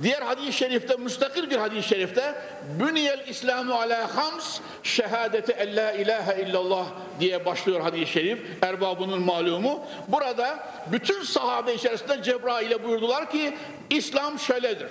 Diğer 0.03 0.21
hadis-i 0.21 0.53
şerifte, 0.53 0.95
müstakil 0.95 1.49
bir 1.49 1.57
hadis-i 1.57 1.87
şerifte 1.87 2.35
Büniyel 2.79 3.27
İslamu 3.27 3.73
ala 3.73 4.15
hams 4.15 4.59
şehadeti 4.83 5.51
en 5.51 5.75
la 5.75 5.91
ilahe 5.91 6.41
illallah 6.41 6.85
diye 7.19 7.45
başlıyor 7.45 7.81
hadis-i 7.81 8.11
şerif. 8.11 8.39
Erbabının 8.61 9.21
malumu. 9.21 9.85
Burada 10.07 10.59
bütün 10.91 11.23
sahabe 11.23 11.73
içerisinde 11.73 12.23
Cebrail'e 12.23 12.83
buyurdular 12.83 13.31
ki 13.31 13.57
İslam 13.89 14.39
şöyledir. 14.39 14.87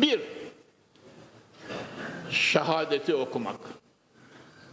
Bir, 0.00 0.20
şehadeti 2.30 3.14
okumak. 3.14 3.60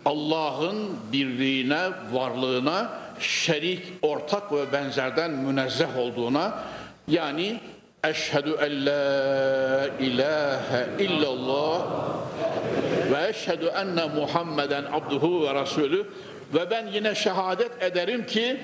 Allah'ın 0.05 0.97
birliğine, 1.11 1.89
varlığına, 2.11 2.99
şerik, 3.19 3.83
ortak 4.01 4.51
ve 4.51 4.71
benzerden 4.71 5.31
münezzeh 5.31 5.97
olduğuna 5.97 6.63
yani 7.07 7.59
En 8.03 8.85
la 8.85 9.87
ilahe 9.99 10.87
illallah 10.99 11.81
ve 13.11 13.27
eşhedü 13.27 13.65
enne 13.65 14.05
Muhammeden 14.05 14.83
abduhu 14.91 15.43
ve 15.43 15.53
rasulü 15.53 16.07
ve 16.53 16.69
ben 16.71 16.87
yine 16.87 17.15
şehadet 17.15 17.83
ederim 17.83 18.25
ki 18.25 18.59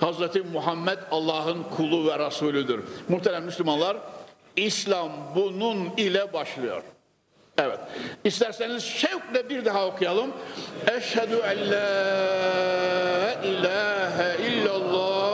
Hazreti 0.00 0.42
Muhammed 0.42 0.98
Allah'ın 1.10 1.62
kulu 1.62 2.10
ve 2.10 2.26
Resulüdür. 2.26 2.80
Muhterem 3.08 3.44
Müslümanlar, 3.44 3.96
İslam 4.56 5.10
bunun 5.34 5.90
ile 5.96 6.32
başlıyor. 6.32 6.82
Evet. 7.58 7.78
İsterseniz 8.24 8.84
şevkle 8.84 9.48
bir 9.48 9.64
daha 9.64 9.86
okuyalım. 9.86 10.30
Eşhedü 10.96 11.36
en 11.36 11.70
la 11.70 11.82
ilahe 13.44 14.36
illallah 14.48 15.31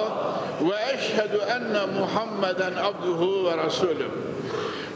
eşhedü 1.18 1.38
enne 1.50 1.86
Muhammeden 1.86 2.72
abduhu 2.76 3.46
ve 3.46 3.56
rasulü. 3.56 4.08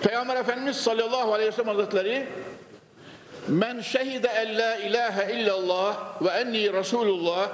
Peygamber 0.03 0.37
Efendimiz 0.37 0.77
sallallahu 0.77 1.35
aleyhi 1.35 1.49
ve 1.49 1.53
sellem 1.53 1.77
hazretleri 1.77 2.27
Men 3.49 3.81
şehide 3.81 4.29
en 4.29 4.59
la 4.59 4.77
ilahe 4.77 5.33
illallah 5.33 6.23
ve 6.23 6.29
enni 6.29 6.73
Resulullah 6.73 7.49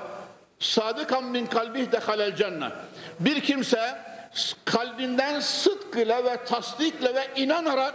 sadıkan 0.59 1.25
min 1.25 1.47
kalbih 1.47 1.93
dehalel 1.93 2.37
cennet. 2.37 2.73
Bir 3.21 3.41
kimse 3.41 3.99
kalbinden 4.65 5.41
sıdkıyla 5.41 6.25
ve 6.25 6.45
tasdikle 6.45 7.15
ve 7.15 7.27
inanarak 7.37 7.95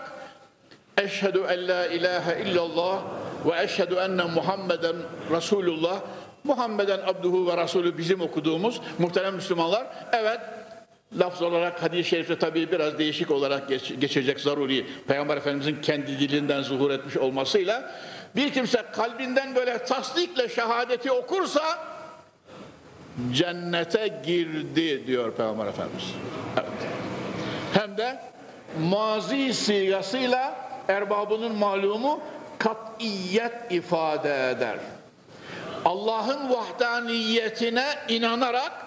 Eşhedü 0.98 1.44
en 1.50 1.68
la 1.68 1.86
ilahe 1.86 2.42
illallah 2.42 3.02
ve 3.46 3.64
eşhedü 3.64 3.96
enne 3.96 4.24
Muhammeden 4.24 4.96
Resulullah 5.32 6.00
Muhammeden 6.44 7.00
abduhu 7.00 7.48
ve 7.48 7.64
Resulü 7.64 7.98
bizim 7.98 8.22
okuduğumuz 8.22 8.82
muhterem 9.00 9.36
Müslümanlar 9.36 9.88
evet 10.12 10.40
lafz 11.20 11.42
olarak 11.42 11.84
hadis-i 11.84 12.10
şerifte 12.10 12.40
tabii 12.40 12.72
biraz 12.72 13.00
değişik 13.00 13.32
olarak 13.32 13.70
geç, 13.70 13.94
geçecek 14.00 14.40
zaruri 14.40 14.86
Peygamber 15.08 15.38
Efendimizin 15.38 15.82
kendi 15.82 16.20
dilinden 16.20 16.62
zuhur 16.62 16.92
etmiş 16.92 17.18
olmasıyla 17.18 17.92
bir 18.36 18.54
kimse 18.54 18.86
kalbinden 18.94 19.56
böyle 19.56 19.78
tasdikle 19.78 20.50
şehadeti 20.50 21.12
okursa 21.12 21.62
cennete 23.32 24.22
girdi 24.26 25.08
diyor 25.08 25.34
Peygamber 25.34 25.66
Efendimiz. 25.66 26.06
Evet. 26.58 26.70
Hem 27.74 27.98
de 27.98 28.20
mazi 28.90 29.54
sigasıyla 29.54 30.56
erbabının 30.88 31.56
malumu 31.56 32.22
kat'iyet 32.60 33.54
ifade 33.70 34.50
eder. 34.50 34.78
Allah'ın 35.86 36.50
vahdaniyetine 36.50 37.86
inanarak 38.08 38.83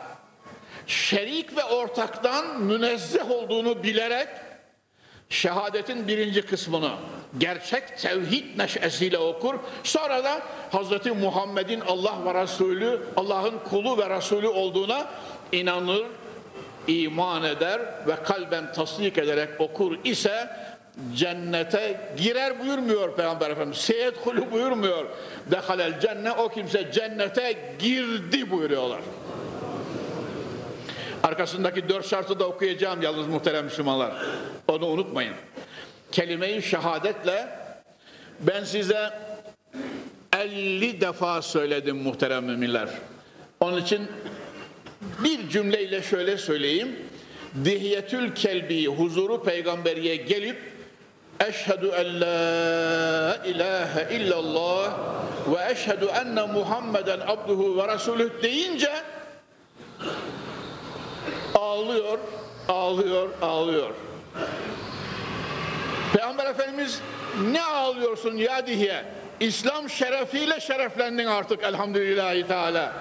şerik 0.87 1.57
ve 1.57 1.65
ortaktan 1.65 2.61
münezzeh 2.61 3.31
olduğunu 3.31 3.83
bilerek 3.83 4.29
şehadetin 5.29 6.09
birinci 6.09 6.43
kısmını 6.43 6.91
gerçek 7.39 7.99
tevhid 7.99 8.59
neşesiyle 8.59 9.19
okur. 9.19 9.55
Sonra 9.85 10.25
da 10.25 10.43
Hazreti 10.71 11.11
Muhammed'in 11.11 11.81
Allah 11.81 12.15
ve 12.25 12.43
Resulü, 12.43 13.01
Allah'ın 13.17 13.59
kulu 13.71 13.99
ve 13.99 14.17
Resulü 14.17 14.49
olduğuna 14.49 15.07
inanır, 15.53 16.07
iman 16.87 17.45
eder 17.45 17.81
ve 18.07 18.17
kalben 18.25 18.73
tasdik 18.73 19.19
ederek 19.19 19.61
okur 19.61 19.99
ise 20.05 20.49
cennete 21.15 22.01
girer 22.17 22.61
buyurmuyor 22.61 23.17
Peygamber 23.17 23.51
Efendimiz. 23.51 23.79
Seyedhulu 23.79 24.51
buyurmuyor. 24.51 25.07
Dehalel 25.51 26.01
cennet 26.01 26.39
o 26.39 26.49
kimse 26.49 26.93
cennete 26.93 27.77
girdi 27.79 28.51
buyuruyorlar. 28.51 29.01
Arkasındaki 31.23 31.89
dört 31.89 32.09
şartı 32.09 32.41
da 32.41 32.49
okuyacağım 32.49 33.03
yalnız 33.03 33.27
muhterem 33.27 33.65
Müslümanlar. 33.65 34.13
Onu 34.69 34.87
unutmayın. 34.87 35.35
Kelime-i 36.13 36.63
şehadetle 36.63 37.49
ben 38.41 38.65
size 38.65 39.11
50 40.39 41.01
defa 41.01 41.43
söyledim 41.43 41.97
muhterem 41.97 42.45
müminler. 42.45 42.89
Onun 43.61 43.83
için 43.83 44.09
bir 45.25 45.49
cümleyle 45.49 46.03
şöyle 46.03 46.39
söyleyeyim. 46.39 46.97
Dihiyetül 47.65 48.35
kelbi 48.35 48.87
huzuru 48.87 49.43
peygamberiye 49.43 50.17
gelip 50.17 50.77
Eşhedü 51.41 51.87
en 51.87 52.21
la 52.21 53.37
ilahe 53.45 54.17
illallah 54.17 54.99
ve 55.47 55.73
eşhedü 55.73 56.05
enne 56.05 56.43
Muhammeden 56.43 57.21
abduhu 57.21 57.79
ve 57.79 57.95
resulüh 57.95 58.43
deyince 58.43 58.91
ağlıyor, 61.77 62.19
ağlıyor, 62.69 63.29
ağlıyor. 63.43 63.91
Peygamber 66.13 66.47
Efendimiz 66.47 67.01
ne 67.53 67.65
ağlıyorsun 67.65 68.37
ya 68.37 68.67
diye 68.67 69.05
İslam 69.41 69.91
şerefiyle 69.91 70.61
şereflendin 70.61 71.27
artık 71.27 71.63
elhamdülillahi 71.63 72.47
teala. 72.47 72.93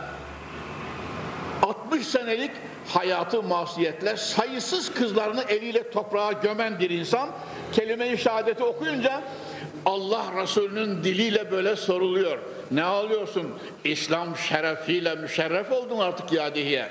60 1.63 2.07
senelik 2.07 2.51
hayatı 2.93 3.43
masiyetle 3.43 4.17
sayısız 4.17 4.93
kızlarını 4.93 5.43
eliyle 5.43 5.91
toprağa 5.91 6.31
gömen 6.31 6.79
bir 6.79 6.89
insan 6.89 7.29
kelime-i 7.73 8.17
şehadeti 8.17 8.63
okuyunca 8.63 9.21
Allah 9.85 10.25
Resulü'nün 10.41 11.03
diliyle 11.03 11.51
böyle 11.51 11.75
soruluyor. 11.75 12.37
Ne 12.71 12.83
ağlıyorsun? 12.83 13.53
İslam 13.83 14.37
şerefiyle 14.37 15.15
müşerref 15.15 15.71
oldun 15.71 15.99
artık 15.99 16.31
ya 16.31 16.55
diye. 16.55 16.89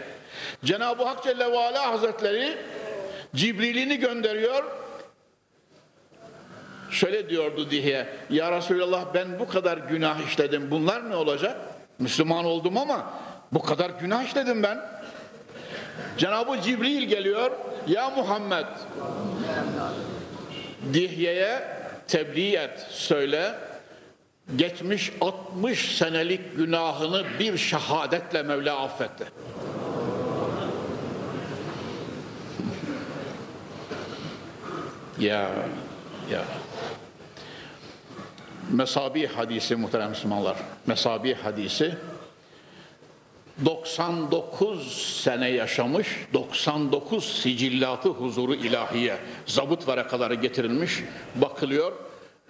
Cenab-ı 0.64 1.04
Hak 1.04 1.24
Celle 1.24 1.52
ve 1.52 1.58
Ala 1.58 1.92
Hazretleri 1.92 2.58
Cibril'ini 3.34 3.96
gönderiyor. 3.98 4.64
Şöyle 6.90 7.28
diyordu 7.28 7.70
diye, 7.70 8.06
ya 8.30 8.52
Resulallah 8.52 9.14
ben 9.14 9.38
bu 9.38 9.48
kadar 9.48 9.78
günah 9.78 10.28
işledim, 10.28 10.70
bunlar 10.70 11.10
ne 11.10 11.16
olacak? 11.16 11.56
Müslüman 11.98 12.44
oldum 12.44 12.78
ama 12.78 13.12
bu 13.52 13.62
kadar 13.62 13.90
günah 13.90 14.24
işledim 14.24 14.62
ben. 14.62 14.80
Cenab-ı 16.18 16.60
Cibril 16.60 17.02
geliyor, 17.02 17.50
ya 17.86 18.10
Muhammed, 18.10 18.66
Dihye'ye 20.92 21.62
tebliğ 22.08 22.56
et, 22.56 22.86
söyle, 22.90 23.54
geçmiş 24.56 25.12
60 25.20 25.98
senelik 25.98 26.56
günahını 26.56 27.24
bir 27.38 27.58
şehadetle 27.58 28.42
Mevla 28.42 28.80
affetti. 28.80 29.24
Ya, 35.24 35.48
ya. 36.28 36.44
Mesabi 38.70 39.26
hadisi 39.26 39.76
muhterem 39.76 40.10
Müslümanlar. 40.10 40.56
Mesabi 40.86 41.34
hadisi 41.34 41.94
99 43.64 45.20
sene 45.22 45.48
yaşamış, 45.48 46.08
99 46.32 47.24
sicillatı 47.24 48.08
huzuru 48.08 48.54
ilahiye, 48.54 49.16
zabıt 49.46 49.88
varakaları 49.88 50.34
getirilmiş, 50.34 51.02
bakılıyor, 51.34 51.92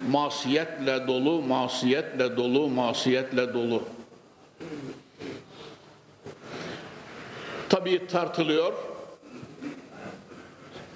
masiyetle 0.09 1.07
dolu, 1.07 1.41
masiyetle 1.41 2.37
dolu, 2.37 2.69
masiyetle 2.69 3.53
dolu. 3.53 3.83
Tabii 7.69 8.07
tartılıyor, 8.07 8.73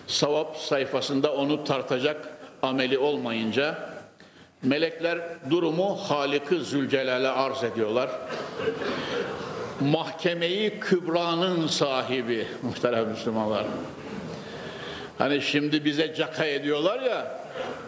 savap 0.09 0.57
sayfasında 0.57 1.33
onu 1.33 1.63
tartacak 1.63 2.29
ameli 2.61 2.97
olmayınca, 2.97 3.89
melekler 4.63 5.19
durumu 5.49 5.95
Halık-ı 5.95 6.63
Zülcelal'e 6.63 7.29
arz 7.29 7.63
ediyorlar 7.63 8.09
mahkemeyi 9.79 10.79
kübranın 10.79 11.67
sahibi 11.67 12.47
muhterem 12.61 13.07
Müslümanlar. 13.07 13.65
Hani 15.17 15.41
şimdi 15.41 15.85
bize 15.85 16.15
caka 16.15 16.45
ediyorlar 16.45 16.99
ya 16.99 17.39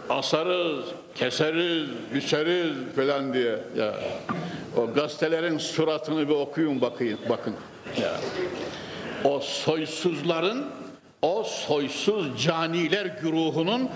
asarız, 0.09 0.85
keseriz, 1.15 1.89
biçeriz 2.13 2.73
falan 2.95 3.33
diye. 3.33 3.59
Ya, 3.77 3.93
o 4.77 4.93
gazetelerin 4.93 5.57
suratını 5.57 6.29
bir 6.29 6.33
okuyun 6.33 6.81
bakın. 6.81 7.17
bakın. 7.29 7.55
Ya. 8.01 8.11
O 9.23 9.39
soysuzların, 9.39 10.65
o 11.21 11.43
soysuz 11.43 12.43
caniler 12.43 13.05
güruhunun 13.05 13.89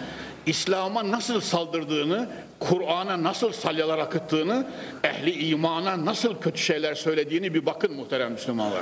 İslam'a 0.46 1.12
nasıl 1.12 1.42
saldırdığını, 1.42 2.30
Kur'an'a 2.60 3.24
nasıl 3.24 3.52
salyalar 3.52 4.00
akıttığını, 4.00 4.68
ehli 5.04 5.48
imana 5.48 6.06
nasıl 6.06 6.38
kötü 6.38 6.58
şeyler 6.58 6.96
söylediğini 6.96 7.54
bir 7.54 7.66
bakın 7.66 7.96
muhterem 7.96 8.32
Müslümanlar. 8.32 8.82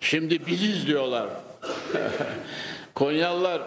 Şimdi 0.00 0.46
biziz 0.46 0.86
diyorlar. 0.86 1.28
Konyalılar 2.94 3.62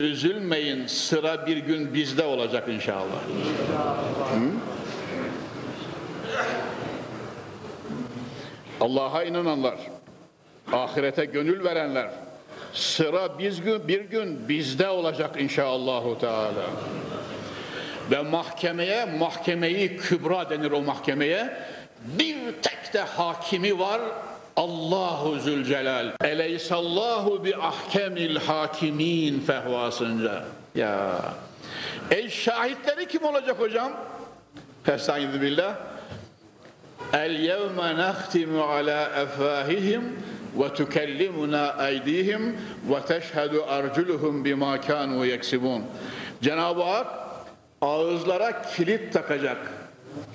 üzülmeyin 0.00 0.86
sıra 0.86 1.46
bir 1.46 1.56
gün 1.56 1.94
bizde 1.94 2.24
olacak 2.24 2.68
inşallah. 2.68 3.20
Allah'a 8.80 9.24
inananlar, 9.24 9.76
ahirete 10.72 11.24
gönül 11.24 11.64
verenler, 11.64 12.10
Sıra 12.74 13.38
biz 13.38 13.60
gün, 13.60 13.88
bir 13.88 14.00
gün 14.00 14.48
bizde 14.48 14.88
olacak 14.88 15.40
inşallahü 15.40 16.18
teala. 16.18 16.70
Ve 18.10 18.22
mahkemeye, 18.22 19.04
mahkemeyi 19.04 19.96
kübra 19.96 20.50
denir 20.50 20.70
o 20.70 20.82
mahkemeye. 20.82 21.56
Bir 22.04 22.36
tek 22.62 22.94
de 22.94 23.00
hakimi 23.00 23.78
var, 23.78 24.00
Allahu 24.56 25.38
Zülcelal. 25.38 26.12
Eleysallahu 26.24 27.44
bi 27.44 27.56
ahkemil 27.56 28.36
hakimin 28.36 29.40
fehvasınca. 29.40 30.44
Ya. 30.74 31.22
El 32.10 32.30
şahitleri 32.30 33.08
kim 33.08 33.24
olacak 33.24 33.60
hocam? 33.60 33.92
Estaizu 34.88 35.40
billah. 35.40 35.74
El 37.12 37.40
yevme 37.40 37.96
nehtimu 37.96 38.62
ala 38.62 39.04
efvahihim 39.04 40.18
eydihim 41.88 42.56
ve 42.90 43.00
teşhedü 43.08 43.60
arculuhum 43.60 44.44
bima 44.44 44.80
kanu 44.80 45.26
yeksibun. 45.26 45.82
Cenab-ı 46.42 46.82
Hak 46.82 47.06
ağızlara 47.80 48.62
kilit 48.62 49.12
takacak. 49.12 49.58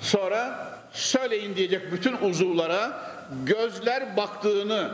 Sonra 0.02 0.70
söyleyin 0.94 1.56
diyecek 1.56 1.92
bütün 1.92 2.18
uzuvlara 2.18 3.02
gözler 3.46 4.18
baktığını, 4.18 4.92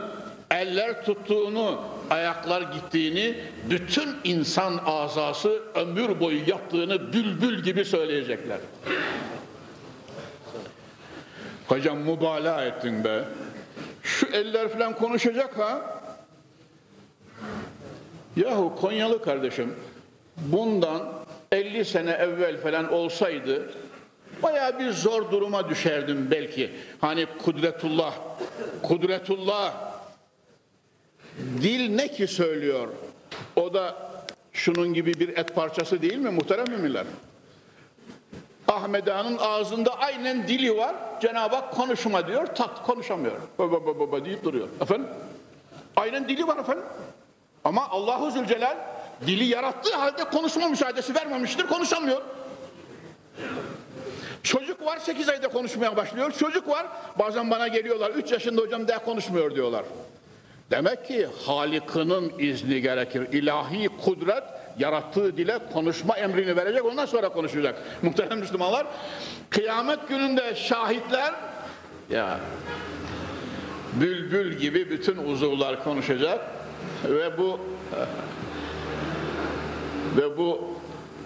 eller 0.50 1.04
tuttuğunu, 1.04 1.80
ayaklar 2.10 2.62
gittiğini, 2.62 3.34
bütün 3.70 4.08
insan 4.24 4.80
azası 4.86 5.62
ömür 5.74 6.20
boyu 6.20 6.40
yaptığını 6.46 7.12
bülbül 7.12 7.62
gibi 7.62 7.84
söyleyecekler. 7.84 8.58
Hocam 11.66 11.98
mübalağa 11.98 12.64
ettin 12.64 13.04
be. 13.04 13.24
Şu 14.02 14.26
eller 14.26 14.68
falan 14.68 14.96
konuşacak 14.96 15.58
ha. 15.58 16.02
Yahu 18.36 18.76
Konyalı 18.80 19.22
kardeşim 19.22 19.74
bundan 20.36 21.12
50 21.52 21.84
sene 21.84 22.10
evvel 22.10 22.60
falan 22.60 22.92
olsaydı 22.92 23.72
baya 24.42 24.78
bir 24.78 24.90
zor 24.90 25.30
duruma 25.30 25.68
düşerdim 25.68 26.30
belki. 26.30 26.70
Hani 27.00 27.26
kudretullah, 27.44 28.14
kudretullah 28.82 29.74
dil 31.62 31.94
ne 31.94 32.08
ki 32.08 32.26
söylüyor? 32.26 32.88
O 33.56 33.74
da 33.74 34.12
şunun 34.52 34.94
gibi 34.94 35.14
bir 35.14 35.28
et 35.28 35.54
parçası 35.54 36.02
değil 36.02 36.18
mi 36.18 36.30
muhterem 36.30 36.66
müminler? 36.68 37.04
Ahmet 38.72 39.08
Ağa'nın 39.08 39.38
ağzında 39.38 39.98
aynen 39.98 40.48
dili 40.48 40.76
var. 40.76 40.94
Cenab-ı 41.20 41.56
Hak 41.56 41.72
konuşma 41.72 42.26
diyor, 42.26 42.46
tat 42.46 42.86
konuşamıyor. 42.86 43.36
Baba 43.58 43.86
baba 43.86 44.00
baba 44.00 44.24
deyip 44.24 44.44
duruyor. 44.44 44.68
Efendim? 44.80 45.06
Aynen 45.96 46.28
dili 46.28 46.46
var 46.46 46.56
efendim. 46.56 46.84
Ama 47.64 47.88
Allahu 47.88 48.30
Zülcelal 48.30 48.76
dili 49.26 49.44
yarattığı 49.44 49.96
halde 49.96 50.24
konuşma 50.24 50.68
müsaadesi 50.68 51.14
vermemiştir, 51.14 51.66
konuşamıyor. 51.66 52.22
Çocuk 54.42 54.86
var 54.86 54.98
8 54.98 55.28
ayda 55.28 55.48
konuşmaya 55.48 55.96
başlıyor. 55.96 56.32
Çocuk 56.38 56.68
var 56.68 56.86
bazen 57.18 57.50
bana 57.50 57.68
geliyorlar 57.68 58.10
3 58.10 58.32
yaşında 58.32 58.60
hocam 58.60 58.88
daha 58.88 59.04
konuşmuyor 59.04 59.54
diyorlar. 59.54 59.84
Demek 60.70 61.06
ki 61.06 61.28
Halik'inin 61.46 62.32
izni 62.38 62.80
gerekir. 62.80 63.32
İlahi 63.32 63.88
kudret 64.04 64.44
yarattığı 64.78 65.36
dile 65.36 65.58
konuşma 65.72 66.16
emrini 66.16 66.56
verecek 66.56 66.84
ondan 66.84 67.06
sonra 67.06 67.28
konuşacak. 67.28 67.82
Muhterem 68.02 68.38
Müslümanlar 68.38 68.86
kıyamet 69.50 70.08
gününde 70.08 70.54
şahitler 70.54 71.34
ya 72.10 72.40
bülbül 73.92 74.52
gibi 74.52 74.90
bütün 74.90 75.16
uzuvlar 75.16 75.84
konuşacak 75.84 76.40
ve 77.04 77.38
bu 77.38 77.60
ve 80.16 80.38
bu 80.38 80.74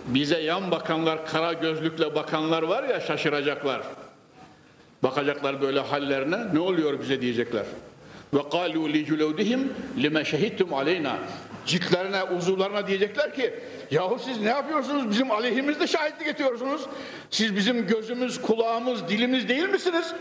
bize 0.06 0.40
yan 0.40 0.70
bakanlar, 0.70 1.26
kara 1.26 1.52
gözlükle 1.52 2.14
bakanlar 2.14 2.62
var 2.62 2.84
ya 2.84 3.00
şaşıracaklar. 3.00 3.82
Bakacaklar 5.02 5.60
böyle 5.60 5.80
hallerine 5.80 6.54
ne 6.54 6.60
oluyor 6.60 7.00
bize 7.00 7.20
diyecekler. 7.20 7.64
Ve 8.34 8.48
kalu 8.50 8.88
li 8.88 9.06
culudihim 9.06 9.72
lime 9.98 10.24
şehittum 10.24 10.74
aleyna. 10.74 11.18
Ciltlerine, 11.66 12.22
uzuvlarına 12.22 12.86
diyecekler 12.86 13.34
ki 13.34 13.54
yahu 13.90 14.18
siz 14.24 14.40
ne 14.40 14.48
yapıyorsunuz? 14.48 15.10
Bizim 15.10 15.30
aleyhimizde 15.30 15.86
şahitlik 15.86 16.28
ediyorsunuz. 16.28 16.82
Siz 17.30 17.56
bizim 17.56 17.86
gözümüz, 17.86 18.42
kulağımız, 18.42 19.08
dilimiz 19.08 19.48
değil 19.48 19.68
misiniz? 19.68 20.14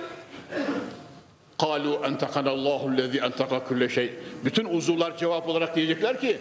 Kalu 1.60 2.02
entakanallahu 2.06 2.98
lezi 2.98 3.18
entaka 3.18 3.64
kulle 3.64 3.90
şey. 3.90 4.14
Bütün 4.46 4.66
uzuvlar 4.66 5.18
cevap 5.18 5.50
olarak 5.50 5.76
diyecekler 5.76 6.22
ki 6.22 6.38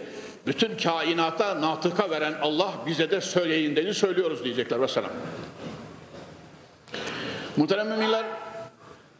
bütün 0.47 0.77
kainata 0.77 1.61
natıka 1.61 2.09
veren 2.09 2.33
Allah 2.41 2.71
bize 2.85 3.11
de 3.11 3.21
söyleyin 3.21 3.75
dedi 3.75 3.93
söylüyoruz 3.93 4.43
diyecekler 4.43 4.81
vesselam. 4.81 5.11
Muhterem 7.57 7.87
müminler 7.87 8.25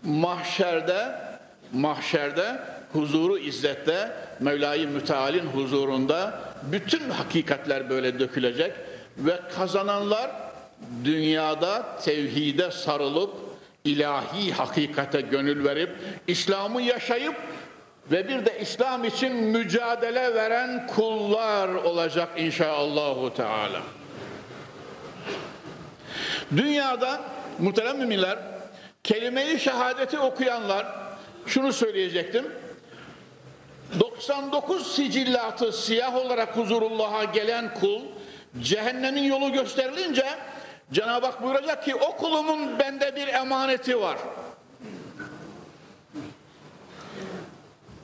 mahşerde 0.04 1.25
mahşerde 1.76 2.60
huzuru 2.94 3.38
izzette 3.38 4.12
Mevla-i 4.40 4.88
Müteal'in 4.88 5.46
huzurunda 5.46 6.40
bütün 6.64 7.10
hakikatler 7.10 7.90
böyle 7.90 8.20
dökülecek 8.20 8.72
ve 9.18 9.40
kazananlar 9.56 10.32
dünyada 11.04 11.98
tevhide 12.04 12.72
sarılıp 12.72 13.34
ilahi 13.86 14.54
hakikate 14.54 15.22
gönül 15.22 15.66
verip 15.66 15.90
İslam'ı 16.28 16.82
yaşayıp 16.82 17.36
ve 18.12 18.28
bir 18.28 18.46
de 18.46 18.60
İslam 18.60 19.04
için 19.04 19.34
mücadele 19.34 20.36
veren 20.36 20.88
kullar 20.88 21.70
olacak 21.70 22.30
inşallahü 22.38 23.34
teala. 23.34 23.82
Dünyada 26.58 27.22
muhterem 27.60 27.98
müminler 27.98 28.40
kelime-i 29.04 29.60
şehadeti 29.60 30.20
okuyanlar 30.20 31.05
şunu 31.46 31.74
söyleyecektim. 31.74 32.52
99 34.00 34.96
sicillatı 34.96 35.72
siyah 35.72 36.16
olarak 36.16 36.58
huzurullah'a 36.58 37.24
gelen 37.24 37.74
kul 37.74 38.02
cehennemin 38.62 39.24
yolu 39.24 39.52
gösterilince 39.52 40.26
Cenab-ı 40.92 41.26
Hak 41.26 41.44
buyuracak 41.44 41.86
ki 41.86 41.96
o 41.96 42.18
kulumun 42.18 42.80
bende 42.80 43.16
bir 43.16 43.28
emaneti 43.28 44.02
var. 44.02 44.18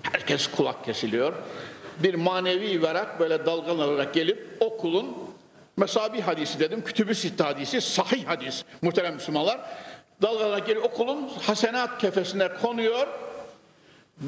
Herkes 0.02 0.48
kulak 0.48 0.86
kesiliyor. 0.86 1.34
Bir 2.00 2.14
manevi 2.14 2.82
verak 2.82 3.20
böyle 3.20 3.46
dalgalanarak 3.46 4.14
gelip 4.14 4.58
o 4.60 4.78
kulun 4.78 5.18
mesabi 5.78 6.22
hadisi 6.22 6.60
dedim, 6.60 6.84
kütübü 6.84 7.16
sitte 7.16 7.44
hadisi, 7.44 7.82
sahih 7.82 8.28
hadis 8.28 8.64
muhterem 8.82 9.14
Müslümanlar. 9.14 9.60
Dalgalanarak 10.22 10.68
gelip 10.68 10.86
o 10.86 10.92
kulun 10.92 11.30
hasenat 11.42 12.02
kefesine 12.02 12.50
konuyor. 12.62 13.08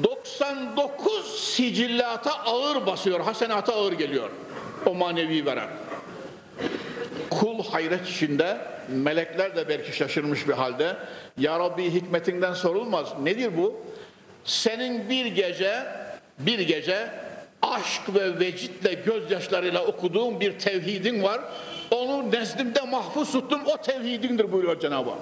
99 0.02 1.40
sicillata 1.40 2.30
ağır 2.32 2.86
basıyor, 2.86 3.20
hasenata 3.20 3.74
ağır 3.74 3.92
geliyor 3.92 4.30
o 4.86 4.94
manevi 4.94 5.46
verak. 5.46 5.68
Kul 7.30 7.64
hayret 7.64 8.08
içinde, 8.08 8.58
melekler 8.88 9.56
de 9.56 9.68
belki 9.68 9.96
şaşırmış 9.96 10.48
bir 10.48 10.52
halde. 10.52 10.96
Ya 11.38 11.58
Rabbi 11.58 11.90
hikmetinden 11.90 12.54
sorulmaz. 12.54 13.08
Nedir 13.22 13.56
bu? 13.56 13.80
Senin 14.44 15.10
bir 15.10 15.26
gece, 15.26 15.86
bir 16.38 16.58
gece 16.58 17.08
aşk 17.62 18.02
ve 18.14 18.40
vecitle 18.40 18.94
gözyaşlarıyla 18.94 19.84
okuduğun 19.84 20.40
bir 20.40 20.58
tevhidin 20.58 21.22
var. 21.22 21.40
Onu 21.90 22.32
nezdimde 22.32 22.80
mahfuz 22.80 23.32
tuttum, 23.32 23.60
o 23.66 23.76
tevhidindir 23.76 24.52
buyuruyor 24.52 24.80
Cenab-ı 24.80 25.10
Hak. 25.10 25.18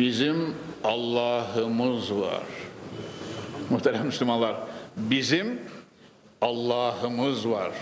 Bizim 0.00 0.54
Allah'ımız 0.84 2.14
var. 2.14 2.42
Muhterem 3.70 4.06
Müslümanlar, 4.06 4.56
bizim 4.96 5.60
Allah'ımız 6.40 7.48
var. 7.48 7.72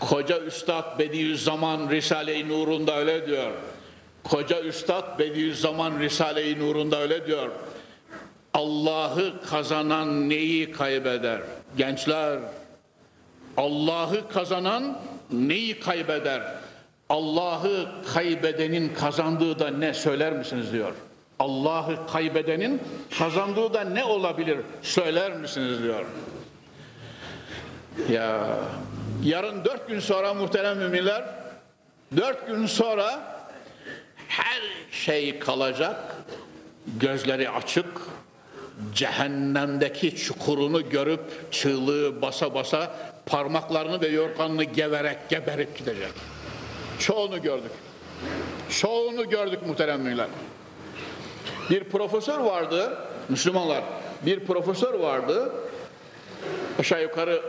Koca 0.00 0.40
Üstad 0.40 0.98
Bediüzzaman 0.98 1.90
Risale-i 1.90 2.48
Nur'unda 2.48 2.96
öyle 2.96 3.26
diyor. 3.26 3.52
Koca 4.24 4.62
Üstad 4.62 5.18
Bediüzzaman 5.18 6.00
Risale-i 6.00 6.58
Nur'unda 6.58 7.00
öyle 7.00 7.26
diyor. 7.26 7.50
Allah'ı 8.54 9.34
kazanan 9.50 10.28
neyi 10.28 10.72
kaybeder? 10.72 11.40
Gençler, 11.76 12.38
Allah'ı 13.56 14.28
kazanan 14.28 14.98
neyi 15.30 15.80
kaybeder? 15.80 16.42
Allah'ı 17.08 17.88
kaybedenin 18.14 18.94
kazandığı 18.94 19.58
da 19.58 19.70
ne 19.70 19.94
söyler 19.94 20.32
misiniz 20.32 20.72
diyor. 20.72 20.92
Allah'ı 21.38 22.06
kaybedenin 22.12 22.82
kazandığı 23.18 23.74
da 23.74 23.80
ne 23.80 24.04
olabilir 24.04 24.58
söyler 24.82 25.32
misiniz 25.32 25.82
diyor. 25.82 26.04
Ya 28.10 28.58
yarın 29.24 29.64
dört 29.64 29.88
gün 29.88 30.00
sonra 30.00 30.34
muhterem 30.34 30.78
müminler 30.78 31.24
dört 32.16 32.46
gün 32.46 32.66
sonra 32.66 33.36
her 34.28 34.62
şey 34.90 35.38
kalacak 35.38 35.96
gözleri 37.00 37.50
açık 37.50 37.86
cehennemdeki 38.94 40.16
çukurunu 40.16 40.90
görüp 40.90 41.52
çığlığı 41.52 42.22
basa 42.22 42.54
basa 42.54 42.96
parmaklarını 43.26 44.00
ve 44.00 44.08
yorganını 44.08 44.64
geverek 44.64 45.28
geberip 45.28 45.78
gidecek. 45.78 46.12
Çoğunu 46.98 47.42
gördük. 47.42 47.72
Çoğunu 48.70 49.28
gördük 49.28 49.66
muhterem 49.66 50.00
müminler. 50.00 50.28
Bir 51.70 51.84
profesör 51.84 52.38
vardı, 52.38 52.98
Müslümanlar, 53.28 53.84
bir 54.26 54.40
profesör 54.40 54.94
vardı, 54.94 55.52
aşağı 56.78 57.02
yukarı 57.02 57.42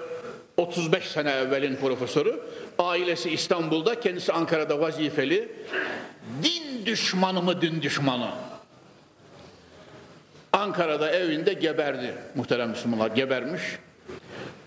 35 0.58 1.08
sene 1.08 1.32
evvelin 1.32 1.76
profesörü, 1.76 2.40
ailesi 2.80 3.30
İstanbul'da, 3.30 4.00
kendisi 4.00 4.34
Ankara'da 4.34 4.80
vazifeli, 4.80 5.52
din 6.44 6.86
düşmanı 6.86 7.42
mı 7.42 7.62
din 7.62 7.82
düşmanı? 7.82 8.30
Ankara'da 10.54 11.12
evinde 11.12 11.54
geberdi 11.54 12.14
muhterem 12.36 12.70
Müslümanlar, 12.70 13.12
gebermiş. 13.12 13.62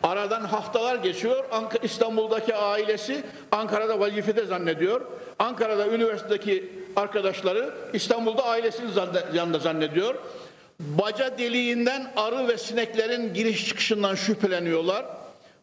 Aradan 0.03 0.41
haftalar 0.41 0.97
geçiyor. 0.97 1.45
İstanbul'daki 1.83 2.55
ailesi 2.55 3.25
Ankara'da 3.53 4.01
vazifede 4.01 4.45
zannediyor. 4.45 5.01
Ankara'da 5.39 5.89
üniversitedeki 5.89 6.80
arkadaşları 6.97 7.75
İstanbul'da 7.93 8.45
ailesinin 8.45 8.93
yanında 9.35 9.59
zannediyor. 9.59 10.15
Baca 10.81 11.39
deliğinden 11.39 12.13
arı 12.17 12.49
ve 12.49 12.59
sineklerin 12.59 13.35
giriş 13.35 13.69
çıkışından 13.69 14.15
şüpheleniyorlar. 14.15 15.07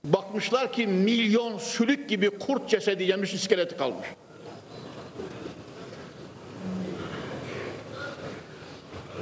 Bakmışlar 0.04 0.74
ki 0.74 0.88
milyon 0.88 1.58
sülük 1.58 2.10
gibi 2.10 2.30
kurt 2.30 2.70
cesedi 2.70 3.04
yemiş 3.04 3.34
iskeleti 3.34 3.78
kalmış. 3.78 4.08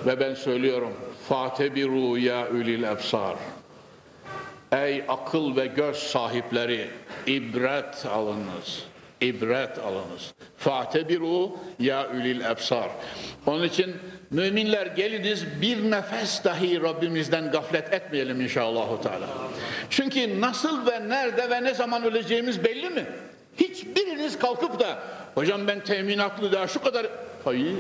Ve 0.06 0.20
ben 0.20 0.34
söylüyorum. 0.34 0.94
Fatebiru 1.30 2.18
ya 2.18 2.48
ülil 2.48 2.84
ebsar. 2.84 3.36
Ey 4.72 5.04
akıl 5.08 5.56
ve 5.56 5.66
göz 5.66 5.98
sahipleri 5.98 6.90
ibret 7.28 8.06
alınız. 8.06 8.84
İbret 9.22 9.80
alınız. 9.80 10.34
Fatebiru 10.58 11.58
ya 11.80 12.10
ülil 12.10 12.42
ebsar. 12.42 12.90
Onun 13.46 13.64
için 13.64 13.96
müminler 14.32 14.86
geliniz 14.86 15.46
bir 15.62 15.92
nefes 15.92 16.44
dahi 16.44 16.82
Rabbimizden 16.82 17.52
gaflet 17.52 17.94
etmeyelim 17.94 18.42
inşallah. 18.42 19.02
Teala. 19.02 19.28
Çünkü 19.90 20.42
nasıl 20.42 20.88
ve 20.88 21.10
nerede 21.10 21.50
ve 21.50 21.64
ne 21.64 21.74
zaman 21.74 22.04
öleceğimiz 22.04 22.64
belli 22.64 22.90
mi? 22.90 23.06
Hiçbiriniz 23.58 24.40
kalkıp 24.40 24.80
da 24.80 25.00
hocam 25.36 25.68
ben 25.68 25.80
teminatlı 25.80 26.52
daha 26.52 26.68
şu 26.68 26.82
kadar 26.82 27.08
hayır 27.44 27.76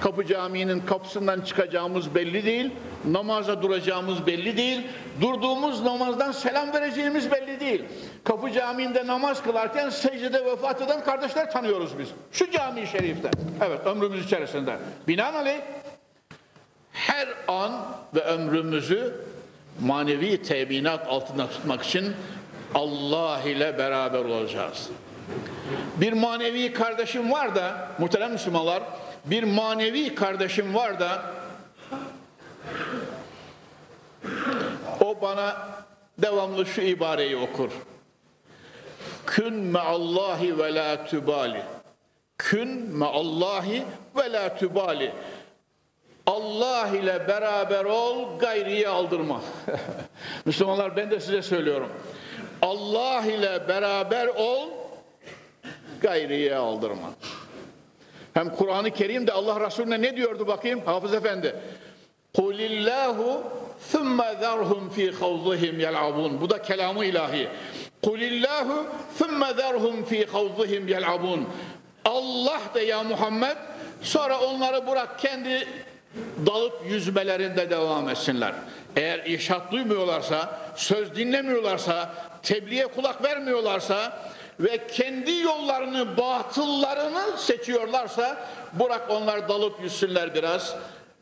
Kapı 0.00 0.26
Camii'nin 0.26 0.80
kapısından 0.80 1.40
çıkacağımız 1.40 2.14
belli 2.14 2.44
değil. 2.44 2.70
Namaza 3.04 3.62
duracağımız 3.62 4.26
belli 4.26 4.56
değil. 4.56 4.86
Durduğumuz 5.20 5.82
namazdan 5.82 6.32
selam 6.32 6.72
vereceğimiz 6.72 7.32
belli 7.32 7.60
değil. 7.60 7.84
Kapı 8.24 8.52
Camii'nde 8.52 9.06
namaz 9.06 9.42
kılarken 9.42 9.90
secdede 9.90 10.44
vefat 10.44 10.82
eden 10.82 11.04
kardeşler 11.04 11.50
tanıyoruz 11.50 11.98
biz. 11.98 12.08
Şu 12.32 12.50
cami 12.50 12.86
şerifte. 12.86 13.30
Evet 13.66 13.86
ömrümüz 13.86 14.26
içerisinde. 14.26 14.76
Binaenaleyh 15.08 15.60
her 16.92 17.28
an 17.48 17.72
ve 18.14 18.20
ömrümüzü 18.20 19.14
manevi 19.80 20.42
teminat 20.42 21.08
altında 21.08 21.50
tutmak 21.50 21.82
için 21.82 22.12
Allah 22.74 23.40
ile 23.46 23.78
beraber 23.78 24.24
olacağız. 24.24 24.88
Bir 25.96 26.12
manevi 26.12 26.72
kardeşim 26.72 27.32
var 27.32 27.54
da, 27.54 27.88
muhterem 27.98 28.32
Müslümanlar, 28.32 28.82
bir 29.24 29.42
manevi 29.42 30.14
kardeşim 30.14 30.74
var 30.74 31.00
da, 31.00 31.22
o 35.00 35.22
bana 35.22 35.56
devamlı 36.18 36.66
şu 36.66 36.80
ibareyi 36.80 37.36
okur. 37.36 37.70
Kün 39.26 39.54
meallahi 39.54 40.58
ve 40.58 40.74
la 40.74 41.06
tübali. 41.06 41.62
Kün 42.38 42.68
meallahi 42.96 43.84
ve 44.16 44.32
la 44.32 44.56
tübali. 44.56 45.12
Allah 46.26 46.88
ile 46.88 47.28
beraber 47.28 47.84
ol, 47.84 48.38
gayriye 48.38 48.88
aldırma. 48.88 49.40
Müslümanlar 50.44 50.96
ben 50.96 51.10
de 51.10 51.20
size 51.20 51.42
söylüyorum. 51.42 51.88
Allah 52.62 53.22
ile 53.26 53.68
beraber 53.68 54.26
ol, 54.26 54.68
gayriye 56.00 56.56
aldırma. 56.56 57.10
Hem 58.34 58.56
Kur'an-ı 58.56 58.90
Kerim'de 58.90 59.32
Allah 59.32 59.66
Resulüne 59.66 60.02
ne 60.02 60.16
diyordu 60.16 60.46
bakayım 60.46 60.80
Hafız 60.84 61.14
Efendi? 61.14 61.56
Kulillahu 62.36 63.42
thumma 63.92 64.34
zerhum 64.34 64.90
fi 64.90 65.12
havzihim 65.12 65.80
yel'abun. 65.80 66.40
Bu 66.40 66.50
da 66.50 66.62
kelamı 66.62 67.04
ilahi. 67.04 67.48
Kulillahu 68.02 68.86
thumma 69.18 69.52
zerhum 69.52 70.04
fi 70.04 70.26
havzihim 70.26 70.88
yel'abun. 70.88 71.48
Allah 72.04 72.60
de 72.74 72.80
ya 72.80 73.02
Muhammed 73.02 73.56
sonra 74.02 74.40
onları 74.40 74.86
bırak 74.86 75.18
kendi 75.18 75.68
dalıp 76.46 76.82
yüzmelerinde 76.88 77.70
devam 77.70 78.08
etsinler. 78.08 78.52
Eğer 78.96 79.24
işat 79.24 79.72
duymuyorlarsa, 79.72 80.60
söz 80.76 81.16
dinlemiyorlarsa, 81.16 82.14
tebliğe 82.42 82.86
kulak 82.86 83.24
vermiyorlarsa 83.24 84.22
ve 84.60 84.86
kendi 84.86 85.36
yollarını, 85.36 86.16
batıllarını 86.16 87.38
seçiyorlarsa 87.38 88.36
bırak 88.72 89.10
onlar 89.10 89.48
dalıp 89.48 89.82
yüzsünler 89.82 90.34
biraz. 90.34 90.76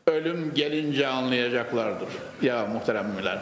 Ölüm 0.07 0.53
gelince 0.53 1.07
anlayacaklardır. 1.07 2.09
Ya 2.41 2.65
muhterem 2.65 3.05
müminler. 3.05 3.39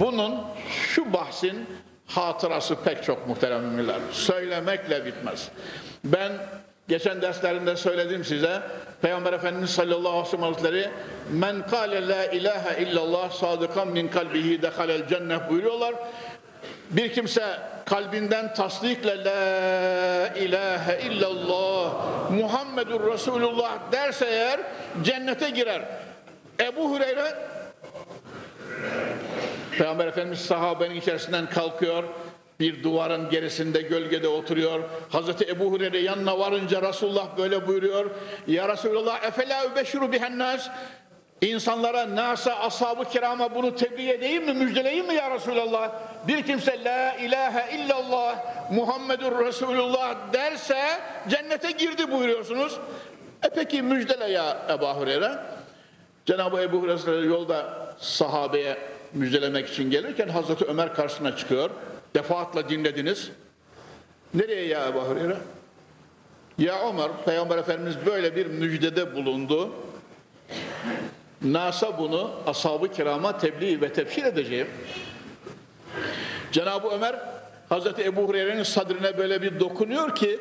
Bunun, 0.00 0.34
şu 0.70 1.12
bahsin 1.12 1.66
hatırası 2.06 2.76
pek 2.84 3.04
çok 3.04 3.28
muhterem 3.28 3.62
müminler. 3.62 3.98
Söylemekle 4.12 5.04
bitmez. 5.04 5.48
Ben 6.04 6.32
Geçen 6.88 7.22
derslerinde 7.22 7.76
söyledim 7.76 8.24
size. 8.24 8.62
Peygamber 9.02 9.32
Efendimiz 9.32 9.70
sallallahu 9.70 10.08
aleyhi 10.08 10.26
ve 10.26 10.30
sellem 10.30 10.52
Hazretleri 10.52 10.90
men 11.30 11.66
kâle 11.66 12.08
la 12.08 12.24
ilahe 12.26 12.82
illallah 12.82 13.30
sadıkan 13.30 13.88
min 13.88 14.08
kalbihi 14.08 14.62
dehalel 14.62 15.08
cennet 15.08 15.50
buyuruyorlar. 15.50 15.94
Bir 16.90 17.12
kimse 17.12 17.58
kalbinden 17.84 18.54
tasdikle 18.54 19.24
la 19.24 20.34
ilahe 20.34 21.02
illallah 21.02 21.92
Muhammedur 22.30 23.12
Resulullah 23.12 23.92
derse 23.92 24.26
eğer 24.26 24.60
cennete 25.02 25.50
girer. 25.50 25.82
Ebu 26.60 26.90
Hureyre 26.90 27.34
Peygamber 29.78 30.06
Efendimiz 30.06 30.40
sahabenin 30.40 30.94
içerisinden 30.94 31.50
kalkıyor 31.50 32.04
bir 32.60 32.82
duvarın 32.82 33.30
gerisinde 33.30 33.82
gölgede 33.82 34.28
oturuyor. 34.28 34.80
Hazreti 35.08 35.44
Ebu 35.50 35.72
Hureyre 35.72 35.98
yanına 35.98 36.38
varınca 36.38 36.82
Resulullah 36.82 37.38
böyle 37.38 37.66
buyuruyor. 37.66 38.10
Ya 38.46 38.68
Resulullah 38.68 39.24
efela 39.24 39.66
übeşiru 39.66 40.12
bihennas 40.12 40.68
İnsanlara, 41.40 42.16
nasa, 42.16 42.54
ashab-ı 42.54 43.04
kirama 43.04 43.54
bunu 43.54 43.76
tebliğ 43.76 44.10
edeyim 44.10 44.44
mi, 44.44 44.52
müjdeleyeyim 44.52 45.06
mi 45.06 45.14
ya 45.14 45.30
Resulallah? 45.30 45.92
Bir 46.28 46.42
kimse 46.42 46.84
la 46.84 47.14
ilahe 47.14 47.76
illallah 47.76 48.36
Muhammedur 48.70 49.46
Resulullah 49.46 50.32
derse 50.32 51.00
cennete 51.28 51.70
girdi 51.70 52.12
buyuruyorsunuz. 52.12 52.78
E 53.42 53.48
peki 53.54 53.82
müjdele 53.82 54.30
ya 54.30 54.56
Ebu 54.70 54.86
Hureyre. 54.86 55.32
Cenab-ı 56.26 56.60
Ebu 56.60 56.82
Hureyre 56.82 57.26
yolda 57.26 57.86
sahabeye 57.98 58.78
müjdelemek 59.12 59.68
için 59.68 59.90
gelirken 59.90 60.28
Hazreti 60.28 60.64
Ömer 60.64 60.94
karşısına 60.94 61.36
çıkıyor. 61.36 61.70
Defaatla 62.14 62.68
dinlediniz. 62.68 63.30
Nereye 64.34 64.66
ya 64.66 64.88
Ebu 64.88 65.00
Hureyre? 65.00 65.36
Ya 66.58 66.88
Ömer, 66.88 67.08
Peygamber 67.24 67.58
Efendimiz 67.58 67.96
böyle 68.06 68.36
bir 68.36 68.46
müjdede 68.46 69.14
bulundu. 69.14 69.70
NASA 71.42 71.98
bunu 71.98 72.30
ashab-ı 72.46 72.92
kirama 72.92 73.38
tebliğ 73.38 73.80
ve 73.80 73.92
tefsir 73.92 74.24
edeceğim. 74.24 74.68
Cenab-ı 76.52 76.88
Ömer 76.88 77.16
Hazreti 77.68 78.04
Ebu 78.04 78.20
Hureyre'nin 78.22 78.62
sadrine 78.62 79.18
böyle 79.18 79.42
bir 79.42 79.60
dokunuyor 79.60 80.14
ki 80.14 80.40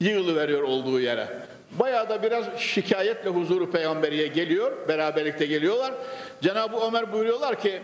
yığılıveriyor 0.00 0.62
olduğu 0.62 1.00
yere. 1.00 1.28
Bayağı 1.70 2.08
da 2.08 2.22
biraz 2.22 2.44
şikayetle 2.58 3.30
huzuru 3.30 3.70
peygamberiye 3.70 4.26
geliyor. 4.26 4.88
Beraberlikte 4.88 5.46
geliyorlar. 5.46 5.94
Cenab-ı 6.42 6.76
Ömer 6.86 7.12
buyuruyorlar 7.12 7.60
ki 7.60 7.82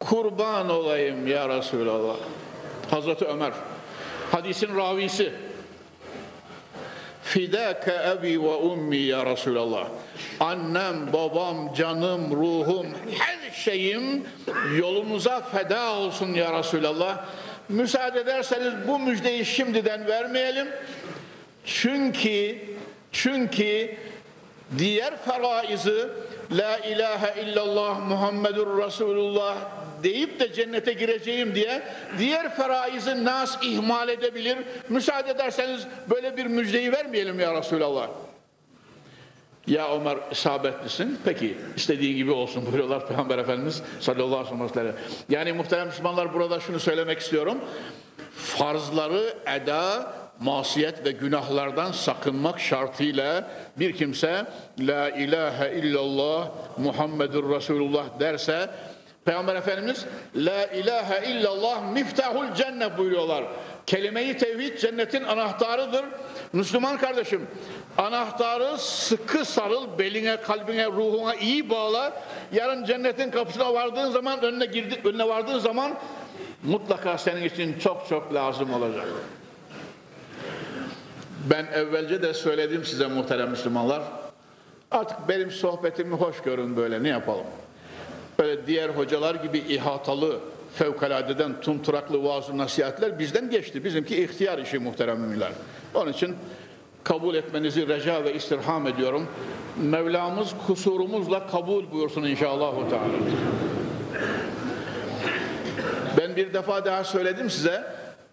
kurban 0.00 0.70
olayım 0.70 1.26
ya 1.26 1.48
Resulallah. 1.48 2.16
Hazreti 2.90 3.24
Ömer 3.24 3.52
hadisin 4.32 4.76
ravisi 4.76 5.32
Fidâke 7.22 7.98
ebi 8.12 8.42
ve 8.42 8.54
ummi 8.54 8.96
ya 8.96 9.26
Resulallah. 9.26 9.86
Annem, 10.40 11.12
babam, 11.12 11.74
canım, 11.74 12.36
ruhum, 12.36 12.86
her 13.18 13.50
şeyim 13.54 14.24
yolunuza 14.78 15.40
feda 15.40 15.92
olsun 15.92 16.34
ya 16.34 16.58
Resulallah. 16.58 17.24
Müsaade 17.68 18.20
ederseniz 18.20 18.72
bu 18.88 18.98
müjdeyi 18.98 19.44
şimdiden 19.44 20.06
vermeyelim. 20.06 20.68
Çünkü 21.64 22.58
çünkü 23.12 23.96
diğer 24.78 25.16
faraizı 25.16 26.10
La 26.52 26.78
ilahe 26.78 27.42
illallah 27.42 28.08
Muhammedur 28.08 28.82
Resulullah 28.82 29.56
deyip 30.02 30.40
de 30.40 30.52
cennete 30.52 30.92
gireceğim 30.92 31.54
diye 31.54 31.82
diğer 32.18 32.56
feraizi 32.56 33.24
nas 33.24 33.58
ihmal 33.62 34.08
edebilir. 34.08 34.58
Müsaade 34.88 35.30
ederseniz 35.30 35.86
böyle 36.10 36.36
bir 36.36 36.46
müjdeyi 36.46 36.92
vermeyelim 36.92 37.40
ya 37.40 37.54
Resulallah. 37.54 38.08
Ya 39.66 39.94
Ömer 39.94 40.18
isabetlisin. 40.30 41.18
Peki 41.24 41.58
istediğin 41.76 42.16
gibi 42.16 42.30
olsun 42.30 42.66
buyuruyorlar 42.66 43.06
Peygamber 43.08 43.38
Efendimiz 43.38 43.82
sallallahu 44.00 44.54
aleyhi 44.54 44.64
ve 44.64 44.68
sellem. 44.68 44.94
Yani 45.28 45.52
muhterem 45.52 45.86
Müslümanlar 45.86 46.34
burada 46.34 46.60
şunu 46.60 46.80
söylemek 46.80 47.18
istiyorum. 47.18 47.58
Farzları 48.34 49.34
eda, 49.46 50.12
masiyet 50.40 51.04
ve 51.04 51.10
günahlardan 51.10 51.92
sakınmak 51.92 52.60
şartıyla 52.60 53.50
bir 53.76 53.96
kimse 53.96 54.46
La 54.78 55.10
ilahe 55.10 55.74
illallah 55.74 56.48
Muhammedur 56.76 57.56
Resulullah 57.56 58.20
derse 58.20 58.70
Peygamber 59.24 59.56
Efendimiz 59.56 60.04
La 60.36 60.66
ilahe 60.66 61.30
illallah 61.30 61.92
miftahul 61.92 62.54
cennet 62.54 62.98
buyuruyorlar. 62.98 63.44
Kelime-i 63.86 64.38
tevhid 64.38 64.78
cennetin 64.78 65.24
anahtarıdır. 65.24 66.04
Müslüman 66.52 66.98
kardeşim 66.98 67.46
anahtarı 68.00 68.78
sıkı 68.78 69.44
sarıl 69.44 69.98
beline, 69.98 70.36
kalbine, 70.36 70.86
ruhuna 70.86 71.34
iyi 71.34 71.70
bağla. 71.70 72.22
Yarın 72.52 72.84
cennetin 72.84 73.30
kapısına 73.30 73.74
vardığın 73.74 74.10
zaman 74.10 74.42
önüne 74.42 74.66
girdi, 74.66 75.00
önüne 75.04 75.28
vardığın 75.28 75.58
zaman 75.58 75.92
mutlaka 76.62 77.18
senin 77.18 77.44
için 77.44 77.78
çok 77.78 78.08
çok 78.08 78.34
lazım 78.34 78.74
olacak. 78.74 79.08
Ben 81.50 81.66
evvelce 81.66 82.22
de 82.22 82.34
söyledim 82.34 82.84
size 82.84 83.06
muhterem 83.06 83.50
Müslümanlar. 83.50 84.02
Artık 84.90 85.28
benim 85.28 85.50
sohbetimi 85.50 86.14
hoş 86.14 86.42
görün 86.42 86.76
böyle 86.76 87.02
ne 87.02 87.08
yapalım. 87.08 87.46
Böyle 88.38 88.66
diğer 88.66 88.88
hocalar 88.88 89.34
gibi 89.34 89.58
ihatalı, 89.58 90.40
fevkaladeden 90.74 91.60
tumturaklı 91.60 92.24
vaaz 92.24 92.54
nasihatler 92.54 93.18
bizden 93.18 93.50
geçti. 93.50 93.84
Bizimki 93.84 94.22
ihtiyar 94.22 94.58
işi 94.58 94.78
muhterem 94.78 95.20
müminler. 95.20 95.52
Onun 95.94 96.12
için 96.12 96.36
kabul 97.04 97.34
etmenizi 97.34 97.88
reca 97.88 98.24
ve 98.24 98.34
istirham 98.34 98.86
ediyorum. 98.86 99.28
Mevlamız 99.76 100.54
kusurumuzla 100.66 101.46
kabul 101.46 101.90
buyursun 101.92 102.22
inşallah. 102.22 102.72
Ben 106.18 106.36
bir 106.36 106.54
defa 106.54 106.84
daha 106.84 107.04
söyledim 107.04 107.50
size. 107.50 107.84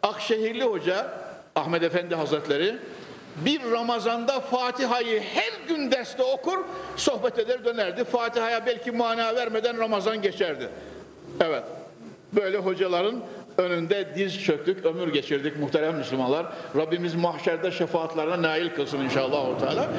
Akşehirli 0.03 0.63
Hoca 0.63 1.07
Ahmet 1.55 1.83
Efendi 1.83 2.15
Hazretleri 2.15 2.75
bir 3.45 3.71
Ramazan'da 3.71 4.39
Fatiha'yı 4.39 5.21
her 5.21 5.67
gün 5.67 5.91
derste 5.91 6.23
okur, 6.23 6.59
sohbet 6.95 7.39
eder 7.39 7.65
dönerdi. 7.65 8.03
Fatiha'ya 8.03 8.65
belki 8.65 8.91
mana 8.91 9.35
vermeden 9.35 9.77
Ramazan 9.77 10.21
geçerdi. 10.21 10.69
Evet, 11.41 11.63
böyle 12.33 12.57
hocaların 12.57 13.23
önünde 13.57 14.07
diz 14.15 14.43
çöktük, 14.43 14.85
ömür 14.85 15.13
geçirdik 15.13 15.59
muhterem 15.59 15.95
Müslümanlar. 15.95 16.45
Rabbimiz 16.75 17.15
mahşerde 17.15 17.71
şefaatlerine 17.71 18.41
nail 18.41 18.69
kılsın 18.69 18.99
inşallah. 18.99 19.59
Teala. 19.59 19.89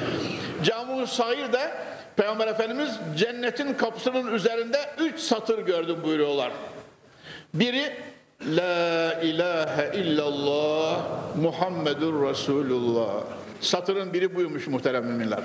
Camu 0.64 1.06
Sair 1.06 1.52
de 1.52 1.70
Peygamber 2.16 2.48
Efendimiz 2.48 2.98
cennetin 3.16 3.74
kapısının 3.74 4.34
üzerinde 4.34 4.78
üç 4.98 5.20
satır 5.20 5.58
gördüm 5.58 5.96
buyuruyorlar. 6.04 6.52
Biri 7.54 7.92
La 8.42 9.20
ilahe 9.22 9.98
illallah 9.98 11.00
Muhammedur 11.36 12.28
Resulullah. 12.28 13.24
Satırın 13.60 14.12
biri 14.12 14.34
buymuş 14.34 14.66
muhterem 14.66 15.04
müminler. 15.04 15.40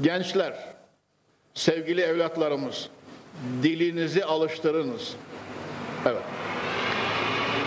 Gençler, 0.00 0.54
sevgili 1.54 2.00
evlatlarımız, 2.00 2.88
dilinizi 3.62 4.24
alıştırınız. 4.24 5.12
Evet. 6.06 6.22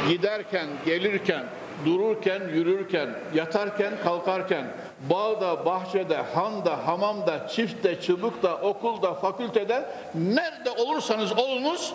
Giderken, 0.10 0.68
gelirken, 0.86 1.43
dururken, 1.86 2.41
yürürken, 2.53 3.10
yatarken, 3.34 3.93
kalkarken, 4.03 4.66
bağda, 5.10 5.66
bahçede, 5.66 6.18
handa, 6.18 6.88
hamamda, 6.88 7.47
çiftte, 7.47 8.01
çubukta, 8.01 8.62
okulda, 8.62 9.14
fakültede, 9.14 9.86
nerede 10.16 10.70
olursanız 10.72 11.32
olunuz, 11.38 11.93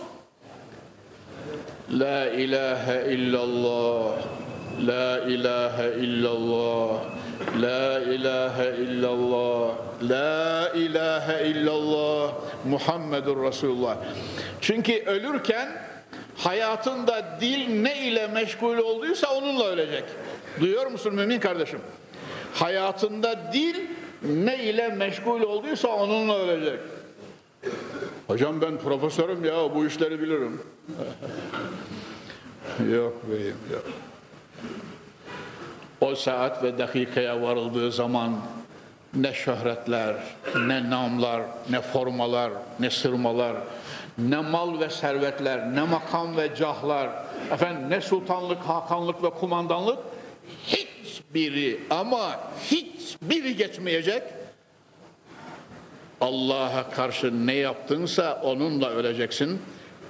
La 1.91 2.27
ilahe 2.27 3.13
illallah, 3.13 4.13
La 4.87 5.19
ilahe 5.19 5.95
illallah, 5.99 7.01
La 7.61 8.01
ilahe 8.01 8.77
illallah, 8.77 9.75
La 10.03 10.69
ilahe 10.75 11.47
illallah, 11.47 12.33
Muhammedur 12.65 13.43
Resulullah. 13.43 13.97
Çünkü 14.61 15.05
ölürken 15.07 15.90
hayatında 16.45 17.39
dil 17.41 17.83
ne 17.83 18.07
ile 18.07 18.27
meşgul 18.27 18.79
olduysa 18.79 19.35
onunla 19.35 19.65
ölecek. 19.65 20.05
Duyuyor 20.61 20.87
musun 20.87 21.15
mümin 21.15 21.41
kardeşim? 21.41 21.81
Hayatında 22.55 23.53
dil 23.53 23.77
ne 24.23 24.65
ile 24.65 24.89
meşgul 24.89 25.43
olduysa 25.43 25.89
onunla 25.89 26.39
ölecek. 26.39 26.81
Hocam 28.27 28.61
ben 28.61 28.79
profesörüm 28.79 29.45
ya 29.45 29.75
bu 29.75 29.87
işleri 29.87 30.21
bilirim. 30.21 30.61
yok 32.93 33.17
beyim 33.31 33.57
yok. 33.73 33.85
O 36.01 36.15
saat 36.15 36.63
ve 36.63 36.79
dakikaya 36.79 37.43
varıldığı 37.43 37.93
zaman 37.93 38.37
ne 39.15 39.35
şöhretler, 39.35 40.17
ne 40.67 40.91
namlar, 40.91 41.43
ne 41.71 41.81
formalar, 41.81 42.53
ne 42.81 42.91
sırmalar, 42.91 43.57
ne 44.29 44.41
mal 44.41 44.81
ve 44.81 44.91
servetler, 44.91 45.75
ne 45.75 45.83
makam 45.83 46.37
ve 46.37 46.55
cahlar, 46.55 47.11
efendim 47.53 47.91
ne 47.91 48.01
sultanlık, 48.01 48.59
hakanlık 48.59 49.23
ve 49.23 49.31
kumandanlık 49.31 49.99
hiçbiri 50.67 51.81
ama 51.91 52.41
hiçbiri 52.71 53.57
geçmeyecek. 53.57 54.23
Allah'a 56.21 56.91
karşı 56.91 57.47
ne 57.47 57.55
yaptınsa 57.55 58.41
onunla 58.43 58.91
öleceksin. 58.91 59.61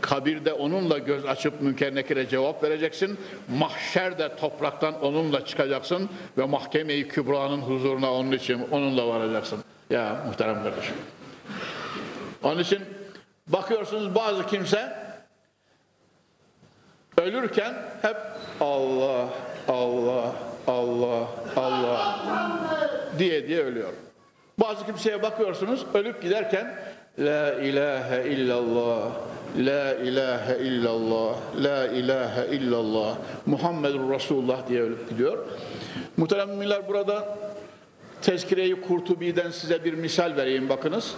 Kabirde 0.01 0.53
onunla 0.53 0.99
göz 0.99 1.25
açıp 1.25 1.61
münker 1.61 2.29
cevap 2.29 2.63
vereceksin. 2.63 3.19
Mahşerde 3.59 4.37
topraktan 4.37 5.03
onunla 5.03 5.47
çıkacaksın 5.47 6.09
ve 6.39 6.45
mahkeme-i 6.45 7.09
kübranın 7.09 7.61
huzuruna 7.61 8.13
onun 8.13 8.33
için 8.33 8.67
onunla 8.71 9.09
varacaksın. 9.09 9.59
Ya 9.91 10.25
muhterem 10.27 10.63
kardeşim. 10.63 10.95
Onun 12.43 12.59
için 12.59 12.81
bakıyorsunuz 13.53 14.15
bazı 14.15 14.47
kimse 14.47 14.93
ölürken 17.19 17.75
hep 18.03 18.17
Allah, 18.61 19.29
Allah, 19.69 20.33
Allah, 20.67 21.29
Allah 21.57 22.19
diye 23.19 23.49
diye 23.49 23.61
ölüyor. 23.61 23.93
Bazı 24.59 24.87
kimseye 24.87 25.23
bakıyorsunuz 25.23 25.87
ölüp 25.95 26.23
giderken 26.23 26.79
La 27.19 27.53
ilahe 27.53 28.29
illallah, 28.29 29.13
La 29.57 29.95
ilahe 29.95 30.59
illallah, 30.59 31.37
La 31.63 31.87
ilahe 31.87 32.47
illallah, 32.47 33.17
Muhammedur 33.47 34.11
Resulullah 34.11 34.69
diye 34.69 34.83
ölüp 34.83 35.11
gidiyor. 35.11 35.39
Muhterem 36.17 36.61
burada 36.89 37.39
Tezkire-i 38.23 38.81
Kurtubi'den 38.81 39.51
size 39.51 39.85
bir 39.85 39.95
misal 39.95 40.37
vereyim 40.37 40.69
bakınız. 40.69 41.15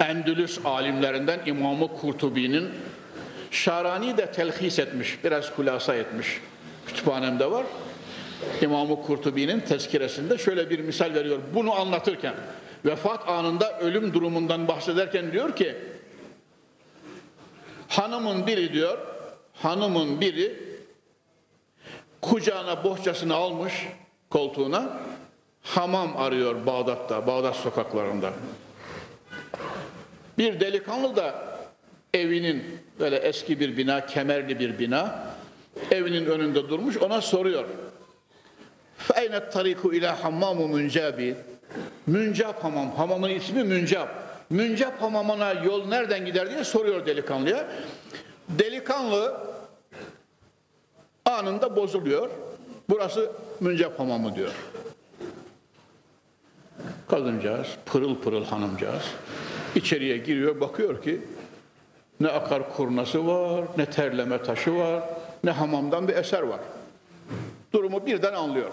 Endülüs 0.00 0.58
alimlerinden 0.64 1.40
İmam-ı 1.46 1.88
Kurtubi'nin 2.00 2.70
Şarani 3.50 4.16
de 4.16 4.32
telhis 4.32 4.78
etmiş, 4.78 5.24
biraz 5.24 5.54
kulasa 5.54 5.94
etmiş. 5.94 6.40
Kütüphanemde 6.86 7.50
var. 7.50 7.66
İmam-ı 8.62 9.02
Kurtubi'nin 9.02 9.60
tezkiresinde 9.60 10.38
şöyle 10.38 10.70
bir 10.70 10.78
misal 10.78 11.14
veriyor. 11.14 11.38
Bunu 11.54 11.80
anlatırken, 11.80 12.34
vefat 12.84 13.28
anında 13.28 13.78
ölüm 13.80 14.14
durumundan 14.14 14.68
bahsederken 14.68 15.32
diyor 15.32 15.56
ki, 15.56 15.76
hanımın 17.88 18.46
biri 18.46 18.72
diyor, 18.72 18.98
hanımın 19.54 20.20
biri 20.20 20.62
kucağına 22.22 22.84
bohçasını 22.84 23.34
almış 23.34 23.88
koltuğuna, 24.30 25.00
hamam 25.62 26.16
arıyor 26.16 26.66
Bağdat'ta, 26.66 27.26
Bağdat 27.26 27.56
sokaklarında. 27.56 28.32
Bir 30.38 30.60
delikanlı 30.60 31.16
da 31.16 31.34
evinin 32.14 32.64
böyle 33.00 33.16
eski 33.16 33.60
bir 33.60 33.76
bina, 33.76 34.06
kemerli 34.06 34.58
bir 34.58 34.78
bina 34.78 35.28
evinin 35.90 36.26
önünde 36.26 36.68
durmuş 36.68 36.96
ona 36.96 37.20
soruyor. 37.20 37.64
Feynet 38.98 39.52
tariku 39.52 39.94
ila 39.94 40.24
hammamu 40.24 40.68
müncabi. 40.68 41.34
Müncap 42.06 42.64
hamam. 42.64 42.94
Hamamın 42.96 43.30
ismi 43.30 43.64
Müncap. 43.64 44.08
Müncap 44.50 45.02
hamamına 45.02 45.52
yol 45.52 45.88
nereden 45.88 46.26
gider 46.26 46.50
diye 46.50 46.64
soruyor 46.64 47.06
delikanlıya. 47.06 47.66
Delikanlı 48.48 49.36
anında 51.24 51.76
bozuluyor. 51.76 52.30
Burası 52.90 53.30
Müncap 53.60 53.98
hamamı 53.98 54.34
diyor. 54.34 54.52
Kadıncağız, 57.08 57.66
pırıl 57.86 58.16
pırıl 58.16 58.44
hanımcağız 58.44 59.02
içeriye 59.74 60.16
giriyor, 60.16 60.60
bakıyor 60.60 61.02
ki 61.02 61.20
ne 62.20 62.28
akar 62.28 62.76
kurnası 62.76 63.26
var, 63.26 63.64
ne 63.76 63.86
terleme 63.86 64.42
taşı 64.42 64.74
var, 64.76 65.02
ne 65.44 65.50
hamamdan 65.50 66.08
bir 66.08 66.16
eser 66.16 66.42
var. 66.42 66.60
Durumu 67.72 68.06
birden 68.06 68.34
anlıyor. 68.34 68.72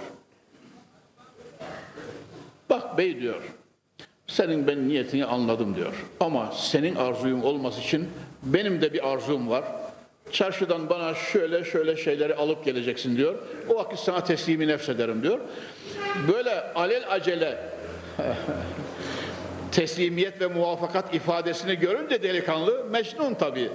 Bak 2.69 2.97
bey 2.97 3.19
diyor, 3.21 3.41
senin 4.27 4.67
ben 4.67 4.89
niyetini 4.89 5.25
anladım 5.25 5.75
diyor. 5.75 5.93
Ama 6.19 6.51
senin 6.51 6.95
arzuyum 6.95 7.43
olması 7.43 7.81
için 7.81 8.09
benim 8.43 8.81
de 8.81 8.93
bir 8.93 9.07
arzum 9.11 9.49
var. 9.49 9.63
Çarşıdan 10.31 10.89
bana 10.89 11.13
şöyle 11.13 11.63
şöyle 11.63 11.97
şeyleri 11.97 12.35
alıp 12.35 12.65
geleceksin 12.65 13.17
diyor. 13.17 13.35
O 13.69 13.75
vakit 13.75 13.99
sana 13.99 14.23
teslimi 14.23 14.67
nefsederim 14.67 15.23
diyor. 15.23 15.39
Böyle 16.33 16.73
alel 16.73 17.03
acele 17.09 17.57
teslimiyet 19.75 20.41
ve 20.41 20.47
muvaffakat 20.47 21.15
ifadesini 21.15 21.75
görünce 21.75 22.23
delikanlı 22.23 22.85
mecnun 22.91 23.33
tabii. 23.33 23.69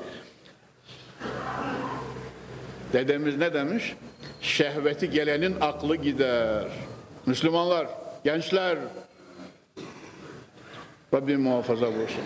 Dedemiz 2.92 3.36
ne 3.36 3.55
demiş? 3.55 3.94
Şehveti 4.40 5.11
gelenin 5.11 5.57
aklı 5.61 5.96
gider. 5.96 6.64
Müslümanlar, 7.26 7.86
gençler, 8.24 8.78
Rabbim 11.14 11.40
muhafaza 11.40 11.86
bulsun. 11.86 12.22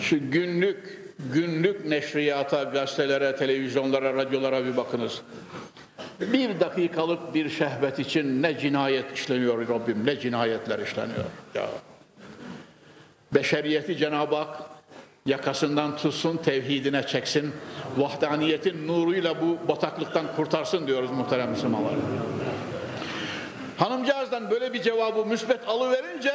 Şu 0.00 0.30
günlük, 0.30 1.12
günlük 1.34 1.84
neşriyata, 1.84 2.62
gazetelere, 2.62 3.36
televizyonlara, 3.36 4.14
radyolara 4.14 4.64
bir 4.64 4.76
bakınız. 4.76 5.22
Bir 6.20 6.60
dakikalık 6.60 7.34
bir 7.34 7.50
şehvet 7.50 7.98
için 7.98 8.42
ne 8.42 8.58
cinayet 8.58 9.12
işleniyor 9.14 9.68
Rabbim, 9.68 10.06
ne 10.06 10.20
cinayetler 10.20 10.78
işleniyor. 10.78 11.24
Ya. 11.54 11.66
Beşeriyeti 13.34 13.96
Cenab-ı 13.96 14.36
Hak 14.36 14.62
yakasından 15.26 15.96
tutsun, 15.96 16.36
tevhidine 16.36 17.06
çeksin, 17.06 17.54
vahdaniyetin 17.96 18.88
nuruyla 18.88 19.42
bu 19.42 19.68
bataklıktan 19.68 20.36
kurtarsın 20.36 20.86
diyoruz 20.86 21.10
muhterem 21.10 21.50
Müslümanlar. 21.50 21.92
Hanımcağızdan 23.78 24.50
böyle 24.50 24.72
bir 24.72 24.82
cevabı 24.82 25.26
müsbet 25.26 25.68
alıverince 25.68 26.32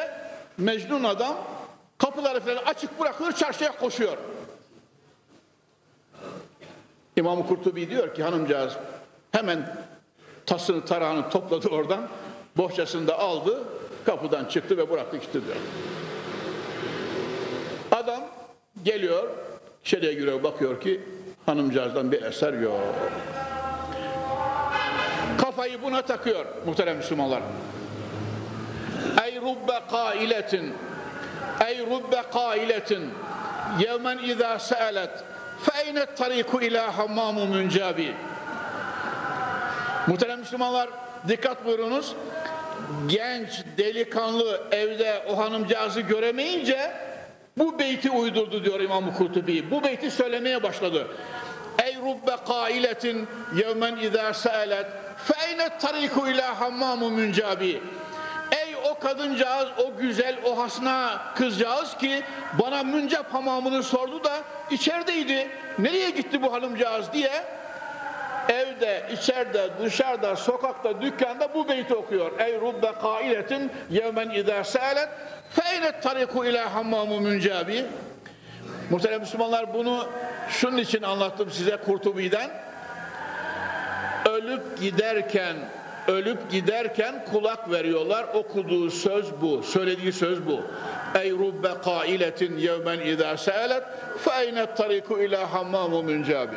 Mecnun 0.58 1.04
adam 1.04 1.38
kapıları 1.98 2.40
falan 2.40 2.64
açık 2.66 3.00
bırakıyor, 3.00 3.32
çarşıya 3.32 3.78
koşuyor. 3.78 4.18
İmam-ı 7.16 7.48
Kurtubi 7.48 7.90
diyor 7.90 8.16
ki 8.16 8.24
hanımcağız 8.24 8.74
hemen 9.32 9.76
tasını 10.46 10.86
tarağını 10.86 11.30
topladı 11.30 11.68
oradan. 11.68 12.08
Bohçasını 12.58 13.08
da 13.08 13.20
aldı. 13.20 13.64
Kapıdan 14.06 14.46
çıktı 14.46 14.78
ve 14.78 14.92
bıraktı 14.92 15.18
gitti 15.18 15.46
diyor. 15.46 15.56
Adam 17.92 18.22
geliyor. 18.84 19.30
içeriye 19.86 20.14
giriyor 20.14 20.44
bakıyor 20.44 20.82
ki 20.82 21.02
hanımcağızdan 21.46 22.12
bir 22.12 22.22
eser 22.22 22.54
yok. 22.54 22.82
Kafayı 25.42 25.84
buna 25.84 26.02
takıyor 26.02 26.46
muhterem 26.66 26.98
Müslümanlar. 26.98 27.42
Ey 29.26 29.42
rubbe 29.42 29.82
kailetin 29.92 30.74
Ey 31.68 31.80
rubbe 31.80 32.24
kailetin 32.34 33.10
yevmen 33.80 34.18
izâ 34.18 34.60
se'elet 34.60 35.10
fe 35.64 35.84
eynet 35.86 36.18
tariku 36.18 36.62
ilâ 36.62 36.98
hammamu 36.98 37.46
müncabi 37.46 38.14
Muhterem 40.08 40.40
Müslümanlar 40.40 40.90
dikkat 41.28 41.66
buyurunuz. 41.66 42.16
Genç, 43.08 43.64
delikanlı 43.78 44.62
evde 44.72 45.26
o 45.30 45.38
hanımcağızı 45.38 46.02
göremeyince 46.02 46.92
bu 47.58 47.80
beyti 47.80 48.12
uydurdu 48.12 48.66
diyor 48.66 48.80
İmam 48.80 49.14
Kurtubi. 49.14 49.72
Bu 49.72 49.84
beyti 49.84 50.12
söylemeye 50.12 50.64
başladı. 50.64 51.08
Ey 51.84 51.96
rubbe 51.96 52.36
kailetin 52.48 53.28
yevmen 53.56 53.96
izâ 53.96 54.34
se'elet 54.34 54.86
fe 55.18 55.48
eynet 55.48 55.82
tariku 55.82 56.28
ilâ 56.28 56.60
hammamu 56.60 57.10
müncabi 57.10 57.82
Ey 58.52 58.76
o 58.76 59.00
kadıncağız, 59.00 59.70
o 59.78 59.98
güzel, 60.02 60.36
o 60.46 60.58
hasna 60.58 61.22
kızcağız 61.36 61.98
ki 61.98 62.24
bana 62.60 62.84
müncap 62.84 63.34
hamamını 63.34 63.84
sordu 63.84 64.24
da 64.24 64.42
içerideydi. 64.72 65.50
Nereye 65.80 66.10
gitti 66.10 66.42
bu 66.42 66.54
hanımcağız 66.54 67.14
diye 67.14 67.32
evde, 68.50 69.04
içeride, 69.14 69.70
dışarıda, 69.84 70.36
sokakta, 70.36 71.02
dükkanda 71.02 71.54
bu 71.54 71.70
beyti 71.70 71.96
okuyor. 71.96 72.40
Ey 72.40 72.60
rubbe 72.62 72.92
kailetin 73.02 73.72
yevmen 73.90 74.30
idâ 74.30 74.64
se'elet 74.64 75.10
feynet 75.50 76.04
tariku 76.04 76.46
ilâ 76.46 76.74
hammamu 76.74 77.20
müncabi 77.20 77.86
Muhterem 78.90 79.20
Müslümanlar 79.20 79.74
bunu 79.74 80.08
şunun 80.50 80.78
için 80.78 81.02
anlattım 81.02 81.52
size 81.52 81.78
Kurtubi'den. 81.78 82.50
Ölüp 84.30 84.80
giderken 84.80 85.56
ölüp 86.08 86.52
giderken 86.52 87.26
kulak 87.32 87.72
veriyorlar. 87.72 88.26
Okuduğu 88.34 88.92
söz 88.92 89.42
bu, 89.42 89.64
söylediği 89.64 90.14
söz 90.14 90.46
bu. 90.46 90.62
Ey 91.20 91.32
rubbe 91.32 91.70
kailetin 91.84 92.58
yevmen 92.58 93.00
idâ 93.00 93.38
se'elet 93.38 93.84
fe 94.18 94.46
eynet 94.46 94.78
tariku 94.78 95.20
ilâ 95.20 95.54
hammamu 95.54 96.04
müncabi 96.04 96.56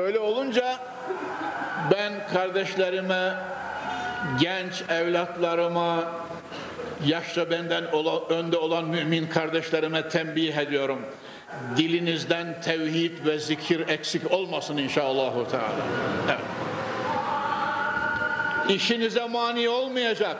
Öyle 0.00 0.18
olunca 0.18 0.78
ben 1.92 2.12
kardeşlerime, 2.32 3.34
genç 4.40 4.82
evlatlarıma, 4.90 6.04
yaşta 7.06 7.50
benden 7.50 7.84
önde 8.30 8.56
olan 8.56 8.84
mümin 8.84 9.26
kardeşlerime 9.26 10.08
tembih 10.08 10.56
ediyorum. 10.56 11.00
Dilinizden 11.76 12.60
tevhid 12.60 13.26
ve 13.26 13.38
zikir 13.38 13.88
eksik 13.88 14.32
olmasın 14.32 14.76
inşallah. 14.76 15.32
Evet. 16.28 16.40
İşinize 18.68 19.26
mani 19.26 19.68
olmayacak, 19.68 20.36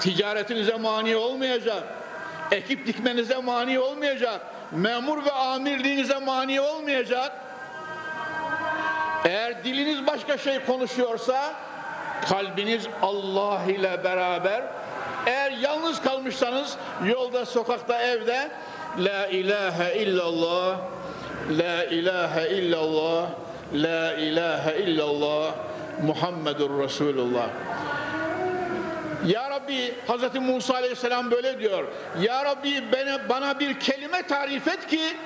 ticaretinize 0.00 0.76
mani 0.76 1.16
olmayacak, 1.16 1.82
ekip 2.50 2.86
dikmenize 2.86 3.36
mani 3.36 3.80
olmayacak, 3.80 4.40
memur 4.72 5.24
ve 5.24 5.32
amirliğinize 5.32 6.18
mani 6.18 6.60
olmayacak, 6.60 7.43
eğer 9.24 9.64
diliniz 9.64 10.06
başka 10.06 10.38
şey 10.38 10.58
konuşuyorsa 10.58 11.54
kalbiniz 12.28 12.86
Allah 13.02 13.60
ile 13.68 14.04
beraber 14.04 14.62
eğer 15.26 15.50
yalnız 15.50 16.02
kalmışsanız 16.02 16.76
yolda, 17.04 17.46
sokakta, 17.46 18.02
evde 18.02 18.50
La 18.98 19.26
ilahe 19.26 19.94
illallah 19.98 20.76
La 21.50 21.84
ilahe 21.84 22.48
illallah 22.48 23.26
La 23.74 24.12
ilahe 24.12 24.78
illallah 24.78 25.54
Muhammedur 26.02 26.82
Resulullah 26.82 27.48
ya 29.26 29.50
Rabbi 29.50 29.94
Hz. 30.08 30.34
Musa 30.40 30.74
Aleyhisselam 30.74 31.30
böyle 31.30 31.58
diyor. 31.58 31.84
Ya 32.20 32.44
Rabbi 32.44 32.92
bana, 32.92 33.28
bana 33.28 33.60
bir 33.60 33.80
kelime 33.80 34.26
tarif 34.26 34.68
et 34.68 34.86
ki 34.86 35.16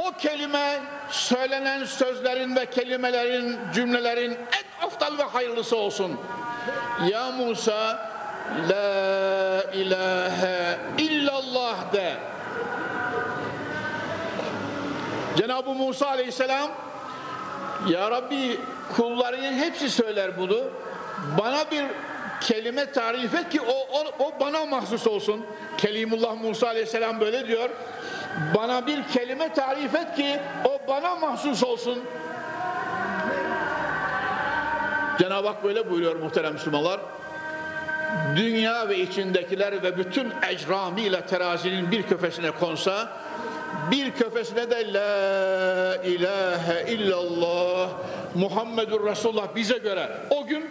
o 0.00 0.12
kelime 0.18 0.78
söylenen 1.10 1.84
sözlerin 1.84 2.56
ve 2.56 2.66
kelimelerin, 2.66 3.58
cümlelerin 3.74 4.30
en 4.30 4.86
aftal 4.86 5.18
ve 5.18 5.22
hayırlısı 5.22 5.76
olsun. 5.76 6.20
Ya 7.08 7.30
Musa, 7.30 8.10
La 8.70 9.62
ilahe 9.72 10.78
illallah 10.98 11.92
de. 11.92 12.16
Cenab-ı 15.36 15.74
Musa 15.74 16.06
aleyhisselam, 16.06 16.70
Ya 17.88 18.10
Rabbi 18.10 18.60
kullarının 18.96 19.52
hepsi 19.52 19.90
söyler 19.90 20.38
bunu. 20.38 20.58
Bana 21.38 21.70
bir 21.70 21.84
kelime 22.40 22.92
tarif 22.92 23.34
et 23.34 23.48
ki 23.50 23.60
o, 23.60 23.98
o, 23.98 24.24
o 24.24 24.40
bana 24.40 24.66
mahsus 24.66 25.06
olsun. 25.06 25.46
Kelimullah 25.78 26.34
Musa 26.40 26.66
aleyhisselam 26.66 27.20
böyle 27.20 27.46
diyor. 27.46 27.70
Bana 28.54 28.86
bir 28.86 29.02
kelime 29.08 29.52
tarif 29.52 29.94
et 29.94 30.14
ki 30.16 30.40
o 30.64 30.88
bana 30.88 31.16
mahsus 31.16 31.64
olsun. 31.64 31.98
Cenab-ı 35.18 35.48
Hak 35.48 35.64
böyle 35.64 35.90
buyuruyor 35.90 36.16
muhterem 36.16 36.52
Müslümanlar. 36.52 37.00
Dünya 38.36 38.88
ve 38.88 38.98
içindekiler 38.98 39.82
ve 39.82 39.98
bütün 39.98 40.32
ecramiyle 40.50 41.26
terazinin 41.26 41.90
bir 41.90 42.02
köfesine 42.02 42.50
konsa 42.50 43.08
bir 43.90 44.10
köfesine 44.10 44.70
de 44.70 44.92
la 44.92 45.96
ilahe 46.04 46.92
illallah 46.92 47.88
Muhammedur 48.34 49.06
Resulullah 49.06 49.54
bize 49.54 49.78
göre 49.78 50.08
o 50.30 50.46
gün 50.46 50.70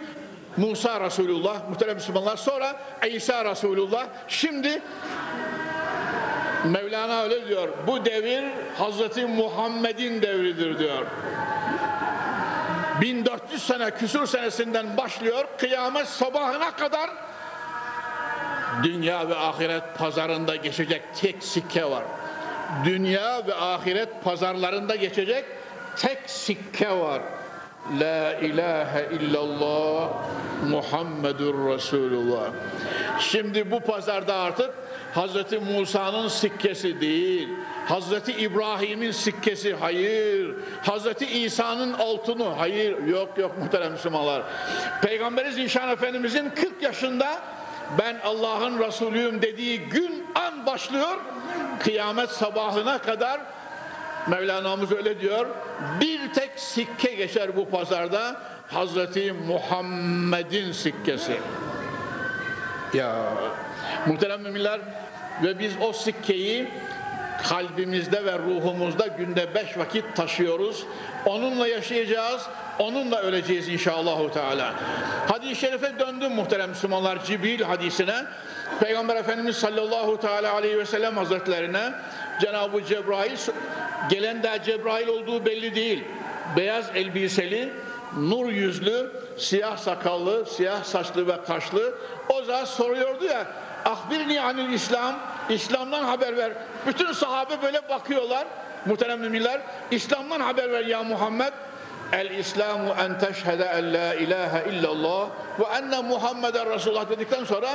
Musa 0.56 1.00
Resulullah 1.00 1.68
muhterem 1.68 1.94
Müslümanlar 1.94 2.36
sonra 2.36 2.76
İsa 3.10 3.44
Resulullah 3.44 4.06
şimdi 4.28 4.82
Mevlana 6.64 7.22
öyle 7.22 7.48
diyor. 7.48 7.68
Bu 7.86 8.04
devir 8.04 8.44
Hazreti 8.78 9.26
Muhammed'in 9.26 10.22
devridir 10.22 10.78
diyor. 10.78 11.06
1400 13.00 13.62
sene 13.62 13.90
küsur 13.90 14.26
senesinden 14.26 14.96
başlıyor 14.96 15.44
kıyamet 15.58 16.08
sabahına 16.08 16.70
kadar 16.70 17.10
dünya 18.82 19.28
ve 19.28 19.36
ahiret 19.36 19.98
pazarında 19.98 20.56
geçecek 20.56 21.02
tek 21.20 21.44
sikke 21.44 21.90
var. 21.90 22.04
Dünya 22.84 23.46
ve 23.46 23.54
ahiret 23.54 24.24
pazarlarında 24.24 24.96
geçecek 24.96 25.44
tek 25.96 26.18
sikke 26.26 26.90
var. 26.90 27.22
La 28.00 28.34
ilahe 28.34 29.08
illallah 29.12 30.08
Muhammedur 30.70 31.74
Resulullah. 31.74 32.50
Şimdi 33.20 33.70
bu 33.70 33.80
pazarda 33.80 34.34
artık 34.34 34.70
Hazreti 35.14 35.58
Musa'nın 35.58 36.28
sikkesi 36.28 37.00
değil, 37.00 37.48
Hazreti 37.88 38.32
İbrahim'in 38.32 39.10
sikkesi 39.10 39.74
hayır, 39.74 40.54
Hazreti 40.82 41.26
İsa'nın 41.26 41.92
altını 41.92 42.44
hayır, 42.44 43.06
yok 43.06 43.38
yok 43.38 43.58
muhterem 43.58 43.92
Müslümanlar. 43.92 44.42
Peygamberi 45.02 45.52
Zişan 45.52 45.88
Efendimizin 45.88 46.50
40 46.50 46.82
yaşında 46.82 47.38
ben 47.98 48.16
Allah'ın 48.24 48.78
Resulüyüm 48.78 49.42
dediği 49.42 49.80
gün 49.80 50.26
an 50.34 50.66
başlıyor, 50.66 51.16
kıyamet 51.78 52.30
sabahına 52.30 52.98
kadar 52.98 53.40
Mevlana'mız 54.26 54.92
öyle 54.92 55.20
diyor, 55.20 55.46
bir 56.00 56.32
tek 56.32 56.50
sikke 56.56 57.14
geçer 57.14 57.56
bu 57.56 57.68
pazarda, 57.68 58.40
Hazreti 58.68 59.32
Muhammed'in 59.32 60.72
sikkesi. 60.72 61.40
Ya 62.94 63.24
muhterem 64.06 64.40
müminler 64.42 64.80
ve 65.42 65.58
biz 65.58 65.72
o 65.80 65.92
sikkeyi 65.92 66.68
kalbimizde 67.48 68.24
ve 68.24 68.38
ruhumuzda 68.38 69.06
günde 69.06 69.54
beş 69.54 69.78
vakit 69.78 70.16
taşıyoruz. 70.16 70.84
Onunla 71.26 71.68
yaşayacağız, 71.68 72.42
onunla 72.78 73.20
öleceğiz 73.20 73.68
inşallah. 73.68 74.32
Teala. 74.32 74.74
Hadis-i 75.28 75.60
şerife 75.60 75.98
döndüm 75.98 76.32
muhterem 76.32 76.70
Müslümanlar 76.70 77.24
Cibril 77.24 77.62
hadisine. 77.62 78.16
Peygamber 78.80 79.16
Efendimiz 79.16 79.56
sallallahu 79.56 80.20
teala 80.20 80.52
aleyhi 80.52 80.78
ve 80.78 80.86
sellem 80.86 81.16
hazretlerine 81.16 81.92
Cenab-ı 82.40 82.84
Cebrail 82.84 83.36
gelen 84.10 84.42
de 84.42 84.58
Cebrail 84.64 85.08
olduğu 85.08 85.46
belli 85.46 85.74
değil. 85.74 86.04
Beyaz 86.56 86.90
elbiseli, 86.94 87.72
nur 88.16 88.48
yüzlü, 88.48 89.10
siyah 89.38 89.76
sakallı, 89.76 90.46
siyah 90.46 90.84
saçlı 90.84 91.26
ve 91.26 91.44
kaşlı. 91.46 91.94
O 92.28 92.42
zaman 92.42 92.64
soruyordu 92.64 93.24
ya, 93.24 93.46
ahbirni 93.84 94.40
anil 94.40 94.72
İslam, 94.72 95.14
İslam'dan 95.48 96.04
haber 96.04 96.36
ver. 96.36 96.52
Bütün 96.86 97.12
sahabe 97.12 97.62
böyle 97.62 97.88
bakıyorlar, 97.88 98.46
muhterem 98.86 99.20
müminler, 99.20 99.60
İslam'dan 99.90 100.40
haber 100.40 100.72
ver 100.72 100.86
ya 100.86 101.02
Muhammed. 101.02 101.52
El 102.12 102.30
İslamu 102.30 102.94
en 103.00 103.18
teşhede 103.18 103.64
en 103.64 103.94
la 103.94 104.14
ilahe 104.14 104.70
illallah 104.70 105.28
ve 105.60 105.64
enne 105.64 106.00
Muhammeden 106.00 106.70
Resulullah 106.70 107.10
dedikten 107.10 107.44
sonra 107.44 107.68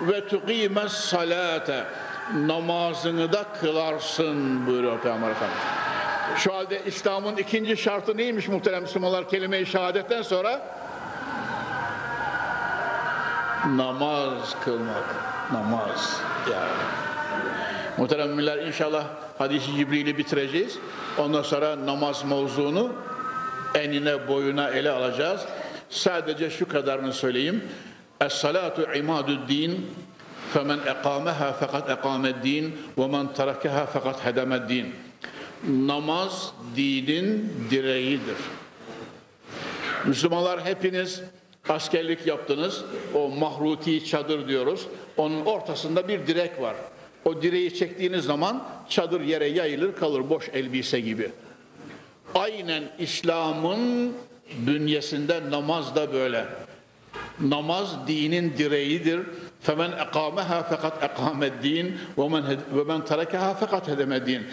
ve 0.00 0.28
tuqimes 0.28 0.92
salate 0.92 1.84
namazını 2.34 3.32
da 3.32 3.44
kılarsın 3.60 4.66
buyuruyor 4.66 5.00
Peygamber 5.00 5.30
Efendimiz. 5.30 5.93
Şu 6.36 6.54
halde 6.54 6.82
İslam'ın 6.86 7.36
ikinci 7.36 7.76
şartı 7.76 8.16
neymiş 8.16 8.48
muhterem 8.48 8.82
Müslümanlar 8.82 9.28
kelime-i 9.28 9.66
şehadetten 9.66 10.22
sonra? 10.22 10.60
Namaz 13.76 14.56
kılmak. 14.64 15.14
Namaz. 15.52 16.20
Ya. 16.52 16.68
Muhterem 17.98 18.28
müminler 18.28 18.58
inşallah 18.58 19.04
hadisi 19.38 19.76
Cibril'i 19.76 20.18
bitireceğiz. 20.18 20.78
Ondan 21.18 21.42
sonra 21.42 21.86
namaz 21.86 22.24
mevzunu 22.24 22.92
enine 23.74 24.28
boyuna 24.28 24.68
ele 24.68 24.90
alacağız. 24.90 25.40
Sadece 25.90 26.50
şu 26.50 26.68
kadarını 26.68 27.12
söyleyeyim. 27.12 27.64
Es-salatu 28.20 28.94
imadud-din 28.94 29.90
femen 30.52 30.78
ekâmeha 30.78 31.52
fakat 31.60 31.90
ekâmed-din 31.90 32.78
ve 32.98 33.06
men 33.06 33.32
terekeha 33.32 33.86
fakat 33.86 34.24
hedemed-din. 34.24 34.94
Namaz 35.68 36.52
dinin 36.76 37.52
direğidir. 37.70 38.36
Müslümanlar 40.06 40.64
hepiniz 40.64 41.22
askerlik 41.68 42.26
yaptınız. 42.26 42.84
O 43.14 43.28
mahruti 43.28 44.06
çadır 44.06 44.48
diyoruz. 44.48 44.86
Onun 45.16 45.44
ortasında 45.44 46.08
bir 46.08 46.26
direk 46.26 46.60
var. 46.60 46.74
O 47.24 47.42
direği 47.42 47.74
çektiğiniz 47.74 48.24
zaman 48.24 48.64
çadır 48.88 49.20
yere 49.20 49.46
yayılır 49.46 49.94
kalır 49.96 50.30
boş 50.30 50.48
elbise 50.48 51.00
gibi. 51.00 51.30
Aynen 52.34 52.84
İslam'ın 52.98 54.12
bünyesinde 54.66 55.50
namaz 55.50 55.94
da 55.94 56.12
böyle. 56.12 56.44
Namaz 57.40 58.08
dinin 58.08 58.54
direğidir. 58.58 59.20
Femen 59.60 59.92
ekameha 60.08 60.62
fakat 60.62 61.04
ekameddin 61.04 61.98
ve 62.18 62.28
men 62.28 62.44
ve 62.48 62.84
men 62.86 63.04
terekeha 63.04 63.54
fakat 63.54 63.88
hedemeddin. 63.88 64.46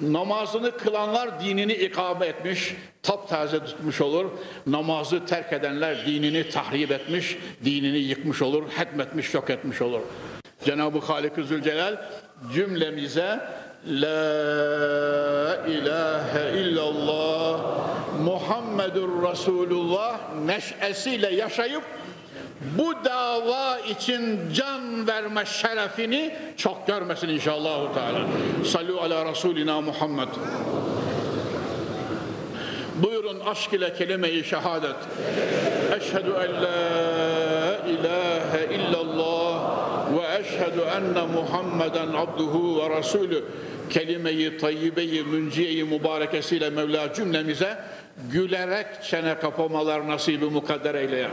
Namazını 0.00 0.76
kılanlar 0.76 1.40
dinini 1.40 1.72
ikame 1.72 2.26
etmiş, 2.26 2.74
taptaze 3.02 3.64
tutmuş 3.64 4.00
olur. 4.00 4.30
Namazı 4.66 5.26
terk 5.26 5.52
edenler 5.52 6.06
dinini 6.06 6.50
tahrip 6.50 6.90
etmiş, 6.90 7.38
dinini 7.64 7.98
yıkmış 7.98 8.42
olur, 8.42 8.62
hetmetmiş, 8.76 9.34
yok 9.34 9.50
etmiş 9.50 9.82
olur. 9.82 10.00
Cenab-ı 10.64 10.98
Halik-i 10.98 11.44
Zülcelal 11.44 11.96
cümlemize 12.54 13.40
La 13.86 15.66
ilahe 15.66 16.58
illallah 16.58 17.60
Muhammedur 18.24 19.30
Resulullah 19.30 20.18
neşesiyle 20.46 21.34
yaşayıp 21.34 21.82
bu 22.78 23.04
dava 23.04 23.78
için 23.78 24.40
can 24.54 25.06
verme 25.06 25.44
şerefini 25.44 26.34
çok 26.56 26.86
görmesin 26.86 27.28
inşallah. 27.28 27.94
Teala. 27.94 28.26
Sallu 28.64 29.00
ala 29.00 29.30
Resulina 29.30 29.80
Muhammed. 29.80 30.28
Buyurun 32.94 33.40
aşk 33.40 33.72
ile 33.72 33.94
kelime-i 33.94 34.44
şehadet. 34.44 34.96
Eşhedü 35.96 36.30
en 36.30 36.62
la 36.62 36.72
ilahe 37.86 38.74
illallah 38.74 39.60
ve 40.12 40.38
eşhedü 40.40 40.80
enne 40.80 41.26
Muhammeden 41.26 42.08
abduhu 42.08 42.82
ve 42.82 42.90
rasulü 42.90 43.44
kelime-i 43.90 44.58
tayyibe-i 44.58 45.22
münciye-i 45.22 45.84
mübarekesiyle 45.84 46.70
Mevla 46.70 47.14
cümlemize 47.14 47.78
gülerek 48.32 48.86
çene 49.10 49.38
kapamalar 49.38 50.08
nasibi 50.08 50.44
mukadder 50.44 50.94
eyleye. 50.94 51.28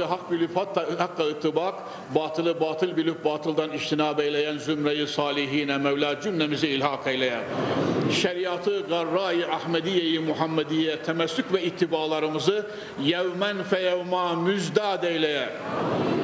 Hakkı 0.00 0.14
hak 0.14 0.30
bilip 0.30 0.56
hatta 0.56 0.86
hakka 0.98 1.24
ıtibak, 1.24 1.74
batılı 2.14 2.60
batıl 2.60 2.96
bilip 2.96 3.24
batıldan 3.24 3.72
iştinab 3.72 4.18
eyleyen 4.18 4.58
zümreyi 4.58 5.06
salihine 5.06 5.78
Mevla 5.78 6.20
cümlemizi 6.20 6.68
ilhak 6.68 7.06
eyleye. 7.06 7.40
Şeriatı 8.12 8.80
garra-i 8.80 9.46
Ahmediye-i 9.46 10.18
Muhammediye 10.18 11.02
temessük 11.02 11.52
ve 11.52 11.62
ittibalarımızı 11.62 12.66
yevmen 13.02 13.62
feyevma 13.62 14.34
müzdad 14.34 15.02
eyleye. 15.02 15.48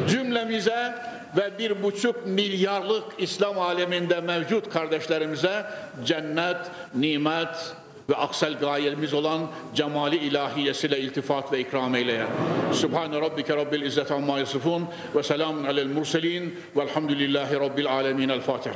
Cümlemize 0.08 0.94
ve 1.36 1.58
bir 1.58 1.82
buçuk 1.82 2.26
milyarlık 2.26 3.04
İslam 3.18 3.58
aleminde 3.58 4.20
mevcut 4.20 4.70
kardeşlerimize 4.70 5.66
cennet, 6.04 6.56
nimet 6.94 7.74
ve 8.10 8.16
aksel 8.16 8.58
gayemiz 8.58 9.14
olan 9.14 9.40
cemali 9.74 10.16
ilahiyesiyle 10.16 10.98
iltifat 10.98 11.52
ve 11.52 11.60
ikram 11.60 11.94
eyleye. 11.94 12.26
Subhane 12.72 13.20
rabbike 13.20 13.56
rabbil 13.56 13.82
izzet 13.82 14.10
amma 14.10 14.38
yasifun 14.38 14.84
ve 15.14 15.22
selamun 15.22 15.64
alel 15.64 15.86
murselin 15.86 16.58
velhamdülillahi 16.76 17.54
rabbil 17.54 17.86
alemin. 17.92 18.28
El 18.28 18.40
Fatiha. 18.40 18.74